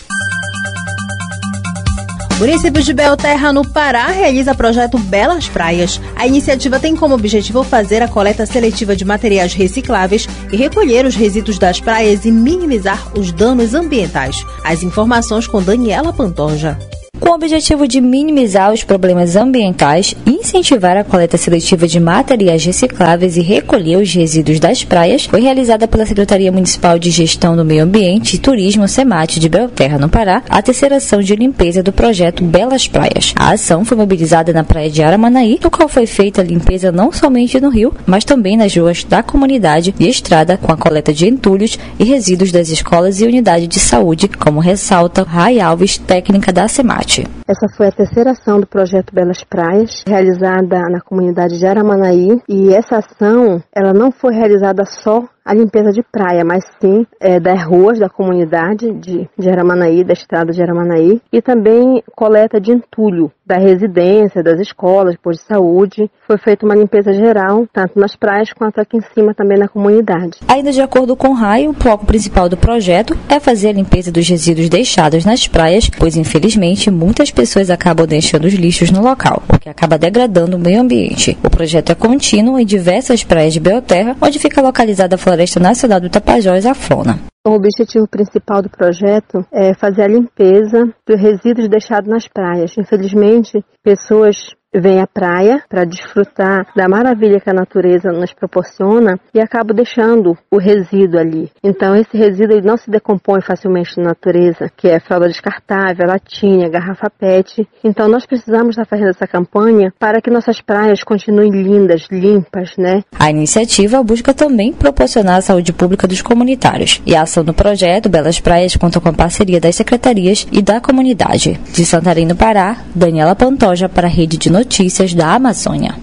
Município 2.37 2.83
de 2.83 2.93
Belterra, 2.93 3.51
no 3.51 3.67
Pará, 3.67 4.07
realiza 4.09 4.53
projeto 4.53 4.99
Belas 4.99 5.49
Praias. 5.49 5.99
A 6.15 6.27
iniciativa 6.27 6.79
tem 6.79 6.95
como 6.95 7.15
objetivo 7.15 7.63
fazer 7.63 8.03
a 8.03 8.07
coleta 8.07 8.45
seletiva 8.45 8.95
de 8.95 9.03
materiais 9.03 9.55
recicláveis 9.55 10.27
e 10.51 10.55
recolher 10.55 11.03
os 11.03 11.15
resíduos 11.15 11.57
das 11.57 11.79
praias 11.79 12.25
e 12.25 12.31
minimizar 12.31 13.11
os 13.17 13.31
danos 13.31 13.73
ambientais. 13.73 14.37
As 14.63 14.83
informações 14.83 15.47
com 15.47 15.63
Daniela 15.63 16.13
Pantoja 16.13 16.77
com 17.19 17.29
o 17.29 17.33
objetivo 17.35 17.87
de 17.87 17.99
minimizar 18.01 18.71
os 18.71 18.83
problemas 18.83 19.35
ambientais, 19.35 20.15
incentivar 20.25 20.97
a 20.97 21.03
coleta 21.03 21.37
seletiva 21.37 21.87
de 21.87 21.99
materiais 21.99 22.63
recicláveis 22.63 23.37
e 23.37 23.41
recolher 23.41 23.97
os 23.97 24.13
resíduos 24.13 24.59
das 24.59 24.83
praias, 24.83 25.25
foi 25.25 25.41
realizada 25.41 25.87
pela 25.87 26.05
Secretaria 26.05 26.51
Municipal 26.51 26.97
de 26.99 27.09
Gestão 27.09 27.55
do 27.55 27.65
Meio 27.65 27.83
Ambiente 27.83 28.35
e 28.35 28.39
Turismo 28.39 28.87
SEMAT 28.87 29.39
de 29.39 29.49
Belterra, 29.49 29.97
no 29.97 30.09
Pará, 30.09 30.43
a 30.49 30.61
terceira 30.61 30.97
ação 30.97 31.21
de 31.21 31.35
limpeza 31.35 31.83
do 31.83 31.91
projeto 31.91 32.43
Belas 32.43 32.87
Praias. 32.87 33.33
A 33.35 33.51
ação 33.51 33.83
foi 33.83 33.97
mobilizada 33.97 34.53
na 34.53 34.63
praia 34.63 34.89
de 34.89 35.01
Aramanaí, 35.01 35.59
no 35.63 35.71
qual 35.71 35.89
foi 35.89 36.05
feita 36.05 36.41
a 36.41 36.45
limpeza 36.45 36.91
não 36.91 37.11
somente 37.11 37.59
no 37.59 37.69
rio, 37.69 37.93
mas 38.05 38.23
também 38.23 38.57
nas 38.57 38.75
ruas 38.75 39.03
da 39.03 39.23
comunidade 39.23 39.93
e 39.99 40.07
estrada, 40.07 40.57
com 40.57 40.71
a 40.71 40.77
coleta 40.77 41.13
de 41.13 41.27
entulhos 41.27 41.77
e 41.99 42.03
resíduos 42.03 42.51
das 42.51 42.69
escolas 42.69 43.21
e 43.21 43.25
unidade 43.25 43.67
de 43.67 43.79
saúde, 43.79 44.27
como 44.27 44.59
ressalta 44.59 45.23
Rai 45.23 45.59
Alves, 45.59 45.97
técnica 45.97 46.51
da 46.51 46.67
SEMAT. 46.67 47.06
Essa 47.47 47.67
foi 47.75 47.87
a 47.87 47.91
terceira 47.91 48.31
ação 48.31 48.59
do 48.59 48.67
projeto 48.67 49.15
Belas 49.15 49.41
Praias, 49.43 50.03
realizada 50.05 50.81
na 50.91 50.99
comunidade 50.99 51.57
de 51.57 51.65
Aramanaí, 51.65 52.41
e 52.49 52.73
essa 52.73 52.97
ação, 52.97 53.63
ela 53.73 53.93
não 53.93 54.11
foi 54.11 54.33
realizada 54.35 54.83
só 54.85 55.23
a 55.47 55.53
limpeza 55.53 55.93
de 55.93 56.03
praia, 56.03 56.43
mas 56.43 56.65
sim 56.81 57.07
é, 57.21 57.39
das 57.39 57.63
ruas 57.63 57.97
da 57.97 58.09
comunidade 58.09 58.91
de, 58.91 59.29
de 59.39 59.49
Aramanaí, 59.49 60.03
da 60.03 60.11
estrada 60.11 60.51
de 60.51 60.61
Aramanaí, 60.61 61.21
e 61.31 61.41
também 61.41 62.03
coleta 62.13 62.59
de 62.59 62.71
entulho 62.71 63.31
da 63.45 63.57
residência, 63.57 64.43
das 64.43 64.59
escolas, 64.59 65.15
postos 65.15 65.47
de 65.47 65.53
saúde. 65.53 66.11
Foi 66.27 66.37
feita 66.37 66.65
uma 66.65 66.75
limpeza 66.75 67.13
geral, 67.13 67.65
tanto 67.71 67.97
nas 67.97 68.13
praias 68.13 68.51
quanto 68.51 68.81
aqui 68.81 68.97
em 68.97 69.01
cima 69.13 69.33
também 69.33 69.57
na 69.57 69.69
comunidade. 69.69 70.39
Ainda 70.49 70.69
de 70.73 70.81
acordo 70.81 71.15
com 71.15 71.29
o 71.29 71.33
RAI, 71.33 71.69
o 71.69 71.73
foco 71.73 72.05
principal 72.05 72.49
do 72.49 72.57
projeto 72.57 73.17
é 73.29 73.39
fazer 73.39 73.69
a 73.69 73.73
limpeza 73.73 74.11
dos 74.11 74.27
resíduos 74.27 74.67
deixados 74.67 75.23
nas 75.23 75.47
praias, 75.47 75.89
pois 75.89 76.17
infelizmente 76.17 76.91
muitas 76.91 77.31
pessoas 77.31 77.69
acabam 77.69 78.05
deixando 78.05 78.43
os 78.43 78.53
lixos 78.53 78.91
no 78.91 79.01
local, 79.01 79.41
o 79.47 79.57
que 79.57 79.69
acaba 79.69 79.97
degradando 79.97 80.57
o 80.57 80.59
meio 80.59 80.81
ambiente. 80.81 81.37
O 81.41 81.49
projeto 81.49 81.93
é 81.93 81.95
contínuo 81.95 82.59
em 82.59 82.65
diversas 82.65 83.23
praias 83.23 83.53
de 83.53 83.61
Belterra, 83.61 84.17
onde 84.21 84.39
fica 84.39 84.61
localizada 84.61 85.15
a 85.15 85.17
Floresta 85.17 85.36
Nacional 85.59 85.99
do 85.99 86.09
Tapajós, 86.09 86.65
a 86.65 86.73
Flona. 86.73 87.19
O 87.45 87.51
objetivo 87.51 88.05
principal 88.07 88.61
do 88.61 88.69
projeto 88.69 89.45
é 89.53 89.73
fazer 89.73 90.01
a 90.01 90.07
limpeza 90.07 90.83
dos 91.07 91.21
resíduos 91.21 91.69
deixados 91.69 92.09
nas 92.09 92.27
praias. 92.27 92.77
Infelizmente, 92.77 93.63
pessoas 93.81 94.53
vem 94.73 94.99
à 94.99 95.07
praia 95.07 95.63
para 95.69 95.85
desfrutar 95.85 96.67
da 96.75 96.87
maravilha 96.87 97.39
que 97.39 97.49
a 97.49 97.53
natureza 97.53 98.11
nos 98.11 98.33
proporciona 98.33 99.19
e 99.33 99.39
acaba 99.39 99.73
deixando 99.73 100.37
o 100.51 100.57
resíduo 100.57 101.19
ali. 101.19 101.51
Então 101.63 101.95
esse 101.95 102.17
resíduo 102.17 102.61
não 102.61 102.77
se 102.77 102.89
decompõe 102.89 103.41
facilmente 103.41 103.97
na 103.97 104.09
natureza, 104.09 104.69
que 104.75 104.87
é 104.87 104.99
fralda 104.99 105.27
descartável, 105.27 106.07
latinha, 106.07 106.69
garrafa 106.69 107.09
PET. 107.09 107.67
Então 107.83 108.07
nós 108.07 108.25
precisamos 108.25 108.69
estar 108.69 108.85
fazendo 108.85 109.09
essa 109.09 109.27
campanha 109.27 109.93
para 109.99 110.21
que 110.21 110.29
nossas 110.29 110.61
praias 110.61 111.03
continuem 111.03 111.51
lindas, 111.51 112.07
limpas, 112.11 112.75
né? 112.77 113.03
A 113.17 113.29
iniciativa 113.29 114.03
busca 114.03 114.33
também 114.33 114.73
proporcionar 114.73 115.37
a 115.37 115.41
saúde 115.41 115.73
pública 115.73 116.07
dos 116.07 116.21
comunitários. 116.21 117.01
E 117.05 117.15
a 117.15 117.21
ação 117.21 117.43
do 117.43 117.53
projeto 117.53 118.09
Belas 118.09 118.39
Praias 118.39 118.75
conta 118.75 118.99
com 118.99 119.09
a 119.09 119.13
parceria 119.13 119.59
das 119.59 119.75
secretarias 119.75 120.47
e 120.51 120.61
da 120.61 120.79
comunidade. 120.79 121.59
De 121.73 121.85
Santarém, 121.85 122.25
no 122.25 122.35
Pará, 122.35 122.77
Daniela 122.93 123.35
Pantoja 123.35 123.89
para 123.89 124.07
a 124.07 124.09
Rede 124.09 124.37
de 124.37 124.49
Notícias 124.57 125.13
da 125.13 125.35
Amazônia. 125.35 125.97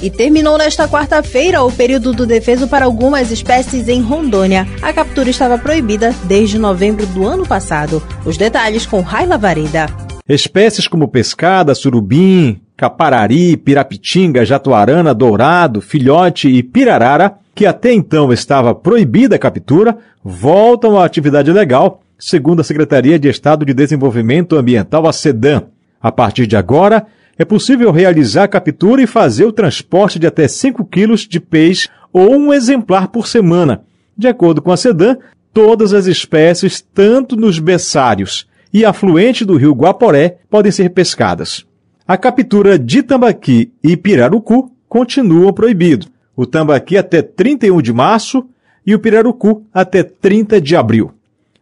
E 0.00 0.08
terminou 0.08 0.56
nesta 0.56 0.86
quarta-feira 0.86 1.64
o 1.64 1.72
período 1.72 2.12
do 2.12 2.24
defeso 2.24 2.68
para 2.68 2.84
algumas 2.84 3.32
espécies 3.32 3.88
em 3.88 4.00
Rondônia. 4.00 4.68
A 4.80 4.92
captura 4.92 5.28
estava 5.28 5.58
proibida 5.58 6.14
desde 6.26 6.60
novembro 6.60 7.04
do 7.06 7.26
ano 7.26 7.44
passado. 7.44 8.00
Os 8.24 8.36
detalhes 8.36 8.86
com 8.86 9.00
Raila 9.00 9.36
Vareda. 9.36 9.86
Espécies 10.28 10.86
como 10.86 11.08
pescada, 11.08 11.74
surubim, 11.74 12.60
caparari, 12.76 13.56
pirapitinga, 13.56 14.46
jatuarana, 14.46 15.12
dourado, 15.12 15.80
filhote 15.80 16.46
e 16.46 16.62
pirarara, 16.62 17.34
que 17.52 17.66
até 17.66 17.92
então 17.92 18.32
estava 18.32 18.76
proibida 18.76 19.34
a 19.34 19.40
captura, 19.40 19.98
voltam 20.22 20.96
à 20.96 21.04
atividade 21.04 21.52
legal, 21.52 22.03
segundo 22.24 22.60
a 22.60 22.64
Secretaria 22.64 23.18
de 23.18 23.28
Estado 23.28 23.66
de 23.66 23.74
Desenvolvimento 23.74 24.56
Ambiental, 24.56 25.06
a 25.06 25.12
SEDAM. 25.12 25.64
A 26.00 26.10
partir 26.10 26.46
de 26.46 26.56
agora, 26.56 27.06
é 27.38 27.44
possível 27.44 27.92
realizar 27.92 28.44
a 28.44 28.48
captura 28.48 29.02
e 29.02 29.06
fazer 29.06 29.44
o 29.44 29.52
transporte 29.52 30.18
de 30.18 30.26
até 30.26 30.48
5 30.48 30.86
quilos 30.86 31.28
de 31.28 31.38
peixe 31.38 31.90
ou 32.10 32.34
um 32.34 32.50
exemplar 32.50 33.08
por 33.08 33.26
semana. 33.26 33.82
De 34.16 34.26
acordo 34.26 34.62
com 34.62 34.72
a 34.72 34.76
SEDAM, 34.76 35.18
todas 35.52 35.92
as 35.92 36.06
espécies, 36.06 36.80
tanto 36.80 37.36
nos 37.36 37.58
berçários 37.58 38.46
e 38.72 38.86
afluente 38.86 39.44
do 39.44 39.58
rio 39.58 39.72
Guaporé 39.72 40.38
podem 40.48 40.72
ser 40.72 40.88
pescadas. 40.90 41.66
A 42.08 42.16
captura 42.16 42.78
de 42.78 43.02
tambaqui 43.02 43.70
e 43.82 43.98
pirarucu 43.98 44.72
continuam 44.88 45.52
proibidos. 45.52 46.08
O 46.34 46.46
tambaqui 46.46 46.96
até 46.96 47.20
31 47.20 47.82
de 47.82 47.92
março 47.92 48.48
e 48.86 48.94
o 48.94 48.98
pirarucu 48.98 49.62
até 49.74 50.02
30 50.02 50.58
de 50.58 50.74
abril. 50.74 51.13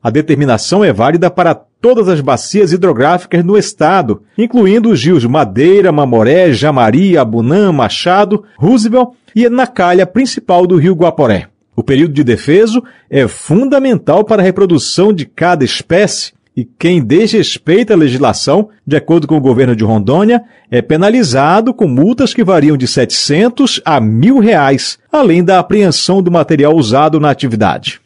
A 0.02 0.10
determinação 0.10 0.82
é 0.84 0.92
válida 0.92 1.30
para 1.30 1.54
todas 1.54 2.08
as 2.08 2.20
bacias 2.20 2.72
hidrográficas 2.72 3.44
no 3.44 3.56
estado, 3.56 4.22
incluindo 4.36 4.90
os 4.90 5.04
rios 5.04 5.24
Madeira, 5.24 5.92
Mamoré, 5.92 6.52
Jamari, 6.52 7.16
Abunã, 7.16 7.70
Machado, 7.70 8.42
Roosevelt 8.56 9.10
e 9.34 9.48
na 9.48 9.66
calha 9.66 10.04
principal 10.04 10.66
do 10.66 10.76
rio 10.76 10.94
Guaporé. 10.94 11.46
O 11.76 11.84
período 11.84 12.12
de 12.14 12.24
defeso 12.24 12.82
é 13.08 13.28
fundamental 13.28 14.24
para 14.24 14.42
a 14.42 14.44
reprodução 14.44 15.12
de 15.12 15.24
cada 15.24 15.64
espécie 15.64 16.32
e 16.54 16.64
quem 16.64 17.02
desrespeita 17.02 17.94
a 17.94 17.96
legislação, 17.96 18.68
de 18.86 18.96
acordo 18.96 19.26
com 19.26 19.36
o 19.36 19.40
governo 19.40 19.74
de 19.74 19.84
Rondônia, 19.84 20.42
é 20.70 20.82
penalizado 20.82 21.72
com 21.72 21.86
multas 21.88 22.34
que 22.34 22.44
variam 22.44 22.76
de 22.76 22.86
700 22.86 23.80
a 23.84 23.98
mil 24.00 24.38
reais, 24.38 24.98
além 25.10 25.42
da 25.42 25.58
apreensão 25.58 26.20
do 26.20 26.30
material 26.30 26.76
usado 26.76 27.18
na 27.18 27.30
atividade. 27.30 28.01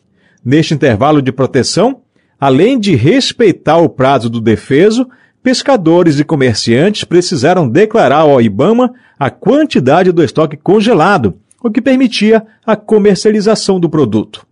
Neste 0.47 0.75
intervalo 0.75 1.21
de 1.21 1.33
proteção, 1.33 2.03
além 2.39 2.79
de 2.79 2.95
respeitar 2.95 3.79
o 3.79 3.89
prazo 3.89 4.31
do 4.31 4.41
defeso, 4.41 5.09
pescadores 5.43 6.21
e 6.21 6.25
comerciantes 6.25 7.03
precisaram 7.03 7.69
declarar 7.69 8.19
ao 8.19 8.41
IBAMA 8.41 8.93
a 9.19 9.29
quantidade 9.29 10.13
do 10.13 10.23
estoque 10.23 10.57
congelado, 10.57 11.35
o 11.61 11.69
que 11.69 11.83
permitia 11.83 12.47
a 12.65 12.77
comercialização 12.77 13.81
do 13.81 13.91
produto. 13.91 14.47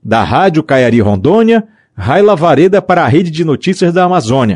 Da 0.00 0.22
Rádio 0.22 0.62
Caiari 0.62 1.00
Rondônia, 1.00 1.66
Raila 1.96 2.36
Vareda 2.36 2.80
para 2.80 3.02
a 3.04 3.08
Rede 3.08 3.32
de 3.32 3.44
Notícias 3.44 3.92
da 3.92 4.04
Amazônia. 4.04 4.54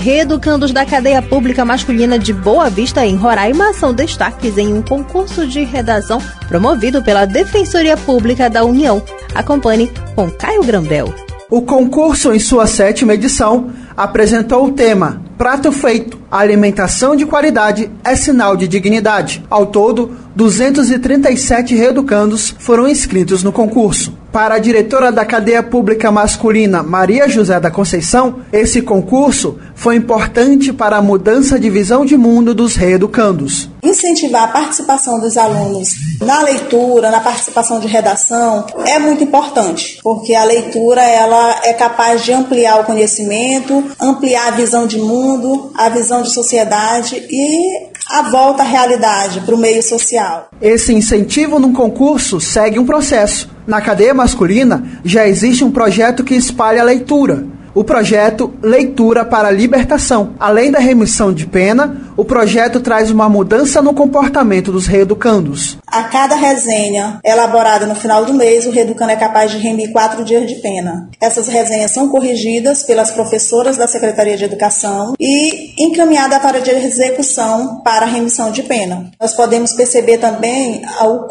Reeducandos 0.00 0.72
da 0.72 0.86
cadeia 0.86 1.20
pública 1.20 1.62
masculina 1.62 2.18
de 2.18 2.32
Boa 2.32 2.70
Vista, 2.70 3.04
em 3.04 3.16
Roraima, 3.16 3.74
são 3.74 3.92
destaques 3.92 4.56
em 4.56 4.72
um 4.72 4.80
concurso 4.80 5.46
de 5.46 5.62
redação 5.62 6.18
promovido 6.48 7.02
pela 7.02 7.26
Defensoria 7.26 7.98
Pública 7.98 8.48
da 8.48 8.64
União. 8.64 9.02
Acompanhe 9.34 9.92
com 10.16 10.30
Caio 10.30 10.64
Grambel. 10.64 11.14
O 11.50 11.60
concurso, 11.60 12.32
em 12.32 12.38
sua 12.38 12.66
sétima 12.66 13.12
edição, 13.12 13.70
apresentou 13.94 14.64
o 14.64 14.72
tema 14.72 15.20
Prato 15.40 15.72
Feito, 15.72 16.18
alimentação 16.30 17.16
de 17.16 17.24
qualidade 17.24 17.90
é 18.04 18.14
sinal 18.14 18.54
de 18.58 18.68
dignidade. 18.68 19.42
Ao 19.48 19.64
todo, 19.64 20.14
237 20.36 21.74
reeducandos 21.74 22.54
foram 22.58 22.86
inscritos 22.86 23.42
no 23.42 23.50
concurso. 23.50 24.20
Para 24.30 24.54
a 24.54 24.58
diretora 24.58 25.10
da 25.10 25.24
cadeia 25.24 25.60
pública 25.60 26.12
masculina, 26.12 26.84
Maria 26.84 27.28
José 27.28 27.58
da 27.58 27.70
Conceição, 27.70 28.36
esse 28.52 28.80
concurso 28.80 29.58
foi 29.74 29.96
importante 29.96 30.72
para 30.72 30.98
a 30.98 31.02
mudança 31.02 31.58
de 31.58 31.68
visão 31.68 32.04
de 32.04 32.16
mundo 32.16 32.54
dos 32.54 32.76
reeducandos. 32.76 33.68
Incentivar 33.82 34.44
a 34.44 34.48
participação 34.48 35.18
dos 35.18 35.36
alunos 35.36 35.94
na 36.20 36.42
leitura, 36.42 37.10
na 37.10 37.18
participação 37.18 37.80
de 37.80 37.88
redação, 37.88 38.66
é 38.86 39.00
muito 39.00 39.24
importante, 39.24 39.98
porque 40.02 40.34
a 40.34 40.44
leitura 40.44 41.02
ela 41.02 41.62
é 41.64 41.72
capaz 41.72 42.22
de 42.22 42.32
ampliar 42.32 42.80
o 42.80 42.84
conhecimento, 42.84 43.82
ampliar 43.98 44.48
a 44.48 44.50
visão 44.52 44.86
de 44.86 44.98
mundo, 44.98 45.29
a 45.74 45.88
visão 45.88 46.22
de 46.22 46.32
sociedade 46.32 47.16
e 47.30 47.90
a 48.10 48.22
volta 48.30 48.62
à 48.62 48.66
realidade, 48.66 49.40
para 49.42 49.54
o 49.54 49.58
meio 49.58 49.82
social. 49.82 50.48
Esse 50.60 50.92
incentivo 50.92 51.58
no 51.58 51.72
concurso 51.72 52.40
segue 52.40 52.78
um 52.78 52.86
processo. 52.86 53.48
Na 53.66 53.80
cadeia 53.80 54.12
masculina 54.12 54.82
já 55.04 55.28
existe 55.28 55.62
um 55.62 55.70
projeto 55.70 56.24
que 56.24 56.34
espalha 56.34 56.80
a 56.80 56.84
leitura 56.84 57.46
o 57.74 57.84
projeto 57.84 58.52
Leitura 58.62 59.24
para 59.24 59.48
a 59.48 59.50
Libertação. 59.52 60.34
Além 60.38 60.70
da 60.70 60.78
remissão 60.78 61.32
de 61.32 61.46
pena, 61.46 62.12
o 62.16 62.24
projeto 62.24 62.80
traz 62.80 63.10
uma 63.10 63.28
mudança 63.28 63.80
no 63.80 63.94
comportamento 63.94 64.72
dos 64.72 64.86
reeducandos. 64.86 65.78
A 65.90 66.04
cada 66.04 66.36
resenha 66.36 67.18
elaborada 67.24 67.84
no 67.84 67.96
final 67.96 68.24
do 68.24 68.32
mês, 68.32 68.64
o 68.64 68.70
reeducando 68.70 69.10
é 69.10 69.16
capaz 69.16 69.50
de 69.50 69.58
remir 69.58 69.90
quatro 69.90 70.24
dias 70.24 70.46
de 70.46 70.54
pena. 70.56 71.08
Essas 71.20 71.48
resenhas 71.48 71.90
são 71.90 72.08
corrigidas 72.08 72.84
pelas 72.84 73.10
professoras 73.10 73.76
da 73.76 73.88
Secretaria 73.88 74.36
de 74.36 74.44
Educação 74.44 75.14
e 75.18 75.74
encaminhada 75.82 76.38
para 76.38 76.58
a 76.58 76.60
execução 76.60 77.80
para 77.82 78.06
remissão 78.06 78.52
de 78.52 78.62
pena. 78.62 79.10
Nós 79.20 79.34
podemos 79.34 79.72
perceber 79.72 80.18
também 80.18 80.82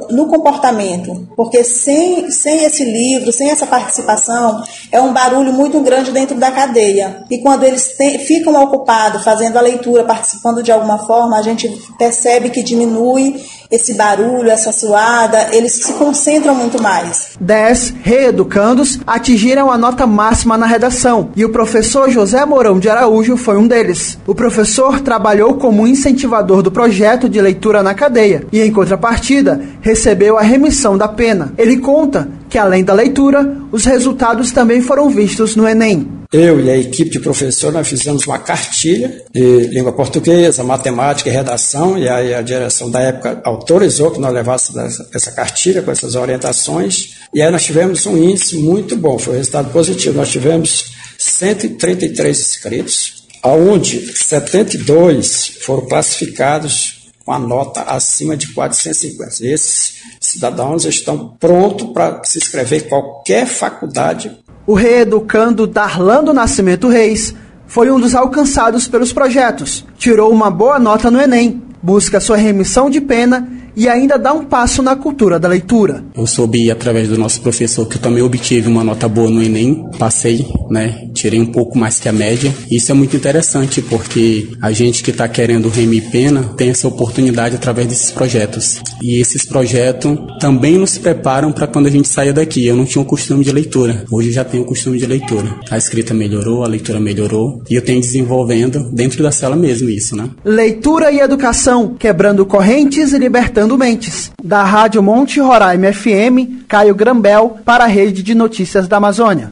no 0.10 0.28
comportamento, 0.28 1.28
porque 1.38 1.64
sem, 1.64 2.30
sem 2.30 2.66
esse 2.66 2.84
livro, 2.84 3.32
sem 3.32 3.50
essa 3.50 3.66
participação, 3.66 4.62
é 4.92 5.00
um 5.00 5.14
barulho 5.14 5.54
muito 5.54 5.80
grande 5.80 6.12
dentro 6.12 6.36
da 6.36 6.52
cadeia. 6.52 7.24
E 7.30 7.38
quando 7.38 7.64
eles 7.64 7.96
te, 7.98 8.20
ficam 8.20 8.62
ocupados 8.62 9.24
fazendo 9.24 9.58
a 9.58 9.62
leitura, 9.62 10.04
participando 10.04 10.62
de 10.62 10.72
alguma 10.72 11.00
forma, 11.00 11.38
a 11.38 11.42
gente 11.42 11.70
percebe 11.98 12.50
que 12.50 12.62
diminui 12.62 13.42
esse 13.72 13.94
barulho, 13.94 14.50
essa 14.50 14.72
suada, 14.72 15.50
eles 15.52 15.74
se 15.74 15.94
concentram 15.94 16.56
muito 16.56 16.82
mais. 16.82 17.38
Dez 17.40 17.94
reeducandos 18.02 19.00
atingiram 19.06 19.72
a 19.72 19.78
nota 19.78 20.08
máxima 20.08 20.58
na 20.58 20.66
redação 20.66 21.30
e 21.36 21.46
o 21.46 21.50
professor 21.50 22.10
José 22.10 22.44
Mourão 22.46 22.80
de 22.80 22.90
Araújo 22.90 23.38
foi 23.38 23.58
um 23.58 23.68
deles. 23.68 24.18
O 24.26 24.34
professor 24.34 25.02
trabalhou 25.02 25.54
como 25.54 25.86
incentivador 25.86 26.64
do 26.64 26.72
projeto 26.72 27.30
de 27.30 27.40
leitura 27.40 27.84
na 27.84 27.94
cadeia 27.94 28.44
e, 28.52 28.60
em 28.60 28.72
contrapartida, 28.72 29.62
recebeu 29.82 30.40
a 30.40 30.42
remissão 30.42 30.98
da 30.98 31.08
pena. 31.08 31.54
Ele 31.56 31.78
conta 31.78 32.28
que, 32.50 32.58
além 32.58 32.84
da 32.84 32.94
leitura, 32.94 33.58
os 33.72 33.86
resultados 33.86 34.52
também 34.52 34.82
foram 34.82 35.10
vistos 35.10 35.56
no 35.56 35.68
Enem. 35.68 36.20
Eu 36.32 36.60
e 36.60 36.70
a 36.70 36.78
equipe 36.78 37.10
de 37.10 37.20
professor 37.20 37.72
nós 37.72 37.88
fizemos 37.88 38.26
uma 38.28 38.38
cartilha 38.38 39.24
de 39.34 39.68
língua 39.68 39.92
portuguesa, 39.92 40.64
matemática 40.64 41.30
e 41.30 41.34
redação, 41.34 41.98
e 41.98 42.08
aí 42.08 42.34
a 42.34 42.42
direção 42.42 42.92
da 42.92 43.00
época 43.00 43.42
autorizou 43.44 44.12
que 44.12 44.20
nós 44.20 44.32
levássemos 44.32 45.00
essa 45.14 45.32
cartilha 45.32 45.82
com 45.82 45.92
essas 45.92 46.16
orientações, 46.16 47.16
e 47.34 47.42
aí 47.42 47.52
nós 47.52 47.64
tivemos 47.64 48.06
um 48.06 48.16
índice 48.16 48.58
muito 48.58 48.96
bom, 48.96 49.18
foi 49.18 49.34
um 49.34 49.38
resultado 49.38 49.72
positivo. 49.72 50.18
Nós 50.18 50.30
tivemos 50.30 50.92
133 51.18 52.40
inscritos, 52.40 53.24
aonde 53.42 54.14
72 54.16 55.58
foram 55.62 55.88
classificados 55.88 57.00
com 57.26 57.34
a 57.34 57.40
nota 57.40 57.82
acima 57.82 58.36
de 58.36 58.54
450. 58.54 59.46
Esses 59.46 59.94
cidadãos 60.32 60.86
estão 60.86 61.36
prontos 61.40 61.90
para 61.90 62.24
se 62.24 62.38
inscrever 62.38 62.86
em 62.86 62.90
qualquer 62.90 63.46
faculdade 63.46 64.40
o 64.70 64.76
reeducando 64.76 65.66
Darlando 65.66 66.32
Nascimento 66.32 66.88
Reis 66.90 67.34
foi 67.66 67.90
um 67.90 68.00
dos 68.00 68.14
alcançados 68.14 68.88
pelos 68.88 69.12
projetos. 69.12 69.84
Tirou 69.98 70.32
uma 70.32 70.52
boa 70.52 70.78
nota 70.78 71.10
no 71.10 71.20
Enem, 71.20 71.64
busca 71.82 72.20
sua 72.20 72.38
remissão 72.38 72.88
de 72.88 73.02
pena 73.02 73.50
e 73.76 73.88
ainda 73.88 74.18
dá 74.18 74.34
um 74.34 74.46
passo 74.46 74.82
na 74.82 74.96
cultura 74.96 75.40
da 75.40 75.48
leitura. 75.48 76.04
Eu 76.16 76.28
soube 76.28 76.70
através 76.72 77.08
do 77.08 77.18
nosso 77.18 77.42
professor 77.42 77.86
que 77.86 77.98
eu 77.98 78.02
também 78.02 78.22
obtive 78.24 78.68
uma 78.68 78.84
nota 78.84 79.08
boa 79.08 79.30
no 79.30 79.42
Enem, 79.42 79.86
passei, 79.98 80.46
né? 80.70 81.08
Tirei 81.14 81.40
um 81.40 81.46
pouco 81.46 81.78
mais 81.78 82.00
que 82.00 82.10
a 82.10 82.12
média. 82.12 82.54
Isso 82.70 82.92
é 82.92 82.96
muito 82.96 83.16
interessante 83.16 83.82
porque 83.82 84.48
a 84.62 84.72
gente 84.72 85.04
que 85.04 85.12
está 85.12 85.28
querendo 85.28 85.70
remir 85.70 86.10
pena 86.10 86.44
tem 86.58 86.70
essa 86.70 86.88
oportunidade 86.88 87.56
através 87.56 87.88
desses 87.88 88.12
projetos. 88.12 88.82
E 89.02 89.20
esses 89.20 89.46
projetos 89.46 90.18
também 90.40 90.78
nos 90.78 90.98
preparam 90.98 91.52
para 91.52 91.68
quando 91.68 91.88
a 91.88 91.92
gente 91.92 92.08
saia 92.08 92.34
daqui. 92.34 92.66
Eu 92.66 92.76
não 92.76 92.86
tinha 92.86 93.02
o 93.02 93.06
costume 93.06 93.44
de 93.44 93.52
leitura, 93.52 94.06
hoje 94.12 94.32
já 94.32 94.44
tenho 94.44 94.64
o 94.64 94.66
costume 94.66 94.98
de 94.98 95.06
leitura. 95.06 95.56
A 95.70 95.78
escrita 95.78 96.14
melhorou, 96.14 96.64
a 96.64 96.68
leitura 96.68 97.00
melhorou 97.00 97.62
e 97.70 97.76
eu 97.76 97.82
tenho 97.82 98.02
desenvolvendo 98.02 98.90
dentro 98.92 99.24
da 99.24 99.32
cela 99.32 99.56
mesmo 99.56 99.90
isso, 99.90 100.16
né? 100.16 100.30
Leitura 100.44 101.12
e 101.12 101.20
educação, 101.20 101.96
quebrando 101.98 102.46
correntes 102.46 103.14
e 103.14 103.18
libertando 103.18 103.59
Mentes. 103.68 104.32
Da 104.44 104.64
Rádio 104.64 105.02
Monte 105.02 105.40
Roraima 105.40 105.92
FM, 105.92 106.66
Caio 106.68 106.96
Grambel, 106.96 107.58
para 107.66 107.84
a 107.84 107.88
Rede 107.88 108.24
de 108.24 108.34
Notícias 108.34 108.88
da 108.88 108.98
Amazônia. 108.98 109.52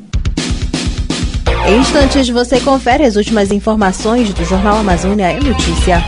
Em 1.68 1.80
instantes 1.80 2.30
você 2.30 2.60
confere 2.60 3.04
as 3.04 3.16
últimas 3.16 3.52
informações 3.52 4.34
do 4.34 4.46
Jornal 4.46 4.78
Amazônia 4.78 5.26
é 5.26 5.40
Notícia. 5.40 6.02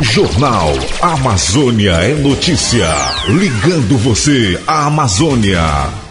Jornal 0.00 0.70
Amazônia 1.02 1.92
é 1.92 2.14
Notícia. 2.14 2.86
Ligando 3.28 3.98
você 3.98 4.60
à 4.66 4.86
Amazônia. 4.86 6.03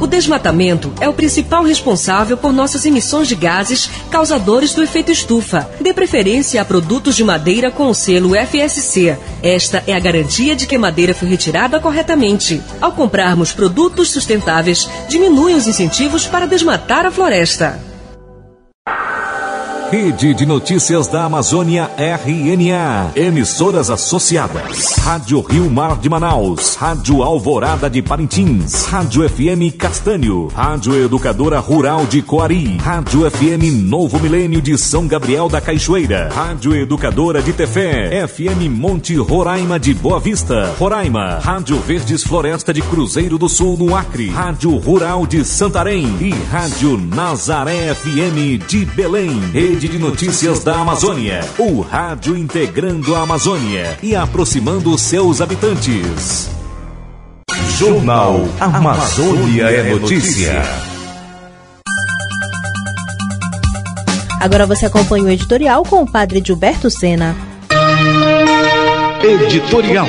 O 0.00 0.06
desmatamento 0.06 0.92
é 1.00 1.08
o 1.08 1.12
principal 1.12 1.64
responsável 1.64 2.36
por 2.36 2.52
nossas 2.52 2.86
emissões 2.86 3.26
de 3.26 3.34
gases 3.34 3.90
causadores 4.10 4.72
do 4.72 4.82
efeito 4.82 5.10
estufa. 5.10 5.68
Dê 5.80 5.92
preferência 5.92 6.62
a 6.62 6.64
produtos 6.64 7.16
de 7.16 7.24
madeira 7.24 7.70
com 7.70 7.88
o 7.88 7.94
selo 7.94 8.34
FSC. 8.34 9.18
Esta 9.42 9.82
é 9.86 9.94
a 9.94 10.00
garantia 10.00 10.54
de 10.54 10.66
que 10.66 10.76
a 10.76 10.78
madeira 10.78 11.14
foi 11.14 11.28
retirada 11.28 11.80
corretamente. 11.80 12.62
Ao 12.80 12.92
comprarmos 12.92 13.52
produtos 13.52 14.10
sustentáveis, 14.10 14.88
diminui 15.08 15.54
os 15.54 15.66
incentivos 15.66 16.26
para 16.26 16.46
desmatar 16.46 17.04
a 17.04 17.10
floresta. 17.10 17.87
Rede 19.90 20.34
de 20.34 20.44
Notícias 20.44 21.08
da 21.08 21.24
Amazônia 21.24 21.90
RNA. 21.96 23.12
Emissoras 23.16 23.88
associadas. 23.88 24.98
Rádio 24.98 25.40
Rio 25.40 25.70
Mar 25.70 25.96
de 25.96 26.10
Manaus. 26.10 26.74
Rádio 26.74 27.22
Alvorada 27.22 27.88
de 27.88 28.02
Parintins. 28.02 28.84
Rádio 28.84 29.26
FM 29.26 29.74
Castanho. 29.78 30.48
Rádio 30.54 30.94
Educadora 30.94 31.58
Rural 31.58 32.04
de 32.04 32.20
Coari. 32.20 32.76
Rádio 32.76 33.30
FM 33.30 33.82
Novo 33.88 34.20
Milênio 34.20 34.60
de 34.60 34.76
São 34.76 35.06
Gabriel 35.06 35.48
da 35.48 35.58
Cachoeira. 35.58 36.28
Rádio 36.34 36.76
Educadora 36.76 37.40
de 37.40 37.54
Tefé. 37.54 38.26
FM 38.28 38.68
Monte 38.70 39.16
Roraima 39.16 39.80
de 39.80 39.94
Boa 39.94 40.20
Vista. 40.20 40.70
Roraima. 40.78 41.38
Rádio 41.38 41.78
Verdes 41.78 42.22
Floresta 42.22 42.74
de 42.74 42.82
Cruzeiro 42.82 43.38
do 43.38 43.48
Sul 43.48 43.78
no 43.78 43.96
Acre. 43.96 44.28
Rádio 44.28 44.76
Rural 44.76 45.26
de 45.26 45.42
Santarém. 45.46 46.04
E 46.20 46.34
Rádio 46.50 46.98
Nazaré 46.98 47.94
FM 47.94 48.58
de 48.68 48.84
Belém. 48.84 49.30
Rede 49.78 49.90
de 49.90 49.98
Notícias 50.00 50.64
da 50.64 50.80
Amazônia. 50.80 51.38
O 51.56 51.80
rádio 51.80 52.36
integrando 52.36 53.14
a 53.14 53.22
Amazônia 53.22 53.96
e 54.02 54.12
aproximando 54.12 54.98
seus 54.98 55.40
habitantes. 55.40 56.50
Jornal 57.78 58.40
Amazônia 58.58 59.70
é 59.70 59.94
Notícia. 59.94 60.64
Agora 64.40 64.66
você 64.66 64.86
acompanha 64.86 65.26
o 65.26 65.30
editorial 65.30 65.84
com 65.84 66.02
o 66.02 66.10
padre 66.10 66.42
Gilberto 66.44 66.90
Sena. 66.90 67.36
Editorial. 69.22 70.08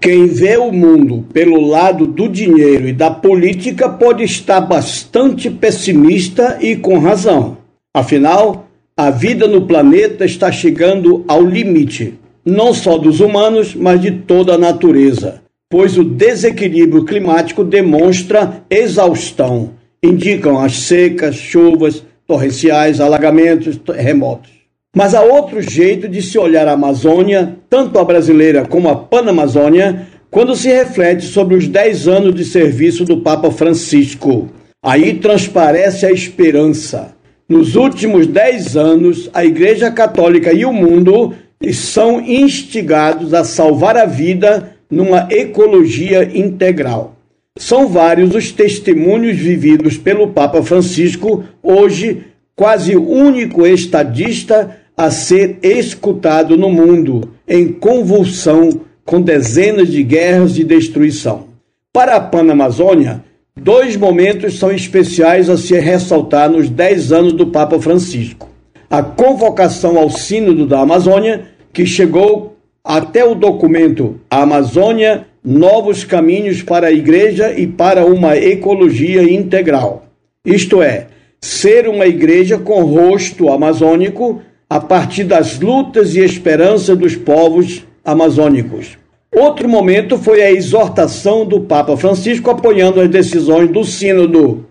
Quem 0.00 0.28
vê 0.28 0.56
o 0.56 0.72
mundo 0.72 1.26
pelo 1.30 1.60
lado 1.60 2.06
do 2.06 2.26
dinheiro 2.26 2.88
e 2.88 2.92
da 2.92 3.10
política 3.10 3.86
pode 3.86 4.24
estar 4.24 4.58
bastante 4.62 5.50
pessimista 5.50 6.56
e 6.58 6.74
com 6.74 6.98
razão. 6.98 7.58
Afinal, 7.92 8.66
a 8.96 9.10
vida 9.10 9.46
no 9.46 9.66
planeta 9.66 10.24
está 10.24 10.50
chegando 10.50 11.22
ao 11.28 11.42
limite, 11.42 12.14
não 12.42 12.72
só 12.72 12.96
dos 12.96 13.20
humanos, 13.20 13.74
mas 13.74 14.00
de 14.00 14.10
toda 14.10 14.54
a 14.54 14.58
natureza, 14.58 15.42
pois 15.68 15.98
o 15.98 16.04
desequilíbrio 16.04 17.04
climático 17.04 17.62
demonstra 17.62 18.64
exaustão, 18.70 19.72
indicam 20.02 20.58
as 20.58 20.78
secas, 20.78 21.36
chuvas 21.36 22.02
torrenciais, 22.26 23.00
alagamentos, 23.00 23.76
terremotos. 23.76 24.59
Mas 24.94 25.14
há 25.14 25.22
outro 25.22 25.62
jeito 25.62 26.08
de 26.08 26.20
se 26.20 26.36
olhar 26.36 26.66
a 26.66 26.72
Amazônia, 26.72 27.56
tanto 27.68 27.98
a 27.98 28.04
brasileira 28.04 28.66
como 28.66 28.88
a 28.88 28.96
Panamazônia, 28.96 30.08
quando 30.30 30.56
se 30.56 30.68
reflete 30.68 31.26
sobre 31.26 31.54
os 31.54 31.68
10 31.68 32.08
anos 32.08 32.34
de 32.34 32.44
serviço 32.44 33.04
do 33.04 33.18
Papa 33.18 33.50
Francisco. 33.52 34.48
Aí 34.82 35.14
transparece 35.14 36.06
a 36.06 36.12
esperança. 36.12 37.14
Nos 37.48 37.76
últimos 37.76 38.26
10 38.26 38.76
anos, 38.76 39.30
a 39.32 39.44
Igreja 39.44 39.90
Católica 39.90 40.52
e 40.52 40.64
o 40.64 40.72
mundo 40.72 41.34
são 41.72 42.20
instigados 42.20 43.34
a 43.34 43.44
salvar 43.44 43.96
a 43.96 44.06
vida 44.06 44.72
numa 44.90 45.28
ecologia 45.30 46.24
integral. 46.36 47.16
São 47.56 47.86
vários 47.86 48.34
os 48.34 48.50
testemunhos 48.50 49.36
vividos 49.36 49.96
pelo 49.96 50.28
Papa 50.28 50.62
Francisco, 50.62 51.44
hoje 51.62 52.24
quase 52.56 52.96
único 52.96 53.66
estadista 53.66 54.79
a 55.00 55.10
ser 55.10 55.56
escutado 55.62 56.58
no 56.58 56.68
mundo, 56.68 57.30
em 57.48 57.72
convulsão 57.72 58.82
com 59.02 59.18
dezenas 59.18 59.88
de 59.88 60.02
guerras 60.02 60.58
e 60.58 60.62
destruição. 60.62 61.46
Para 61.90 62.16
a 62.16 62.20
Panamazônia, 62.20 63.24
dois 63.58 63.96
momentos 63.96 64.58
são 64.58 64.70
especiais 64.70 65.48
a 65.48 65.56
se 65.56 65.74
ressaltar 65.80 66.50
nos 66.50 66.68
dez 66.68 67.12
anos 67.12 67.32
do 67.32 67.46
Papa 67.46 67.80
Francisco. 67.80 68.46
A 68.90 69.02
convocação 69.02 69.98
ao 69.98 70.10
Sínodo 70.10 70.66
da 70.66 70.80
Amazônia, 70.80 71.44
que 71.72 71.86
chegou 71.86 72.58
até 72.84 73.24
o 73.24 73.34
documento 73.34 74.20
A 74.30 74.42
Amazônia, 74.42 75.26
Novos 75.42 76.04
Caminhos 76.04 76.62
para 76.62 76.88
a 76.88 76.92
Igreja 76.92 77.58
e 77.58 77.66
para 77.66 78.04
uma 78.04 78.36
Ecologia 78.36 79.22
Integral. 79.22 80.04
Isto 80.44 80.82
é, 80.82 81.06
ser 81.40 81.88
uma 81.88 82.06
igreja 82.06 82.58
com 82.58 82.82
rosto 82.82 83.50
amazônico 83.50 84.42
a 84.70 84.78
partir 84.78 85.24
das 85.24 85.58
lutas 85.58 86.14
e 86.14 86.20
esperanças 86.20 86.96
dos 86.96 87.16
povos 87.16 87.84
amazônicos. 88.04 88.96
Outro 89.34 89.68
momento 89.68 90.16
foi 90.16 90.42
a 90.42 90.52
exortação 90.52 91.44
do 91.44 91.60
Papa 91.62 91.96
Francisco 91.96 92.50
apoiando 92.50 93.00
as 93.00 93.08
decisões 93.08 93.68
do 93.68 93.84
Sínodo. 93.84 94.66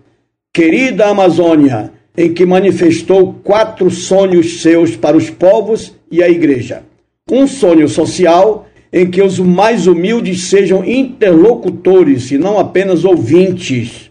Querida 0.54 1.08
Amazônia, 1.08 1.92
em 2.16 2.32
que 2.32 2.46
manifestou 2.46 3.34
quatro 3.44 3.90
sonhos 3.90 4.62
seus 4.62 4.96
para 4.96 5.18
os 5.18 5.28
povos 5.28 5.94
e 6.10 6.22
a 6.22 6.28
igreja. 6.30 6.82
Um 7.30 7.46
sonho 7.46 7.86
social, 7.86 8.66
em 8.90 9.08
que 9.08 9.22
os 9.22 9.38
mais 9.38 9.86
humildes 9.86 10.44
sejam 10.44 10.82
interlocutores 10.82 12.30
e 12.30 12.38
não 12.38 12.58
apenas 12.58 13.04
ouvintes. 13.04 14.10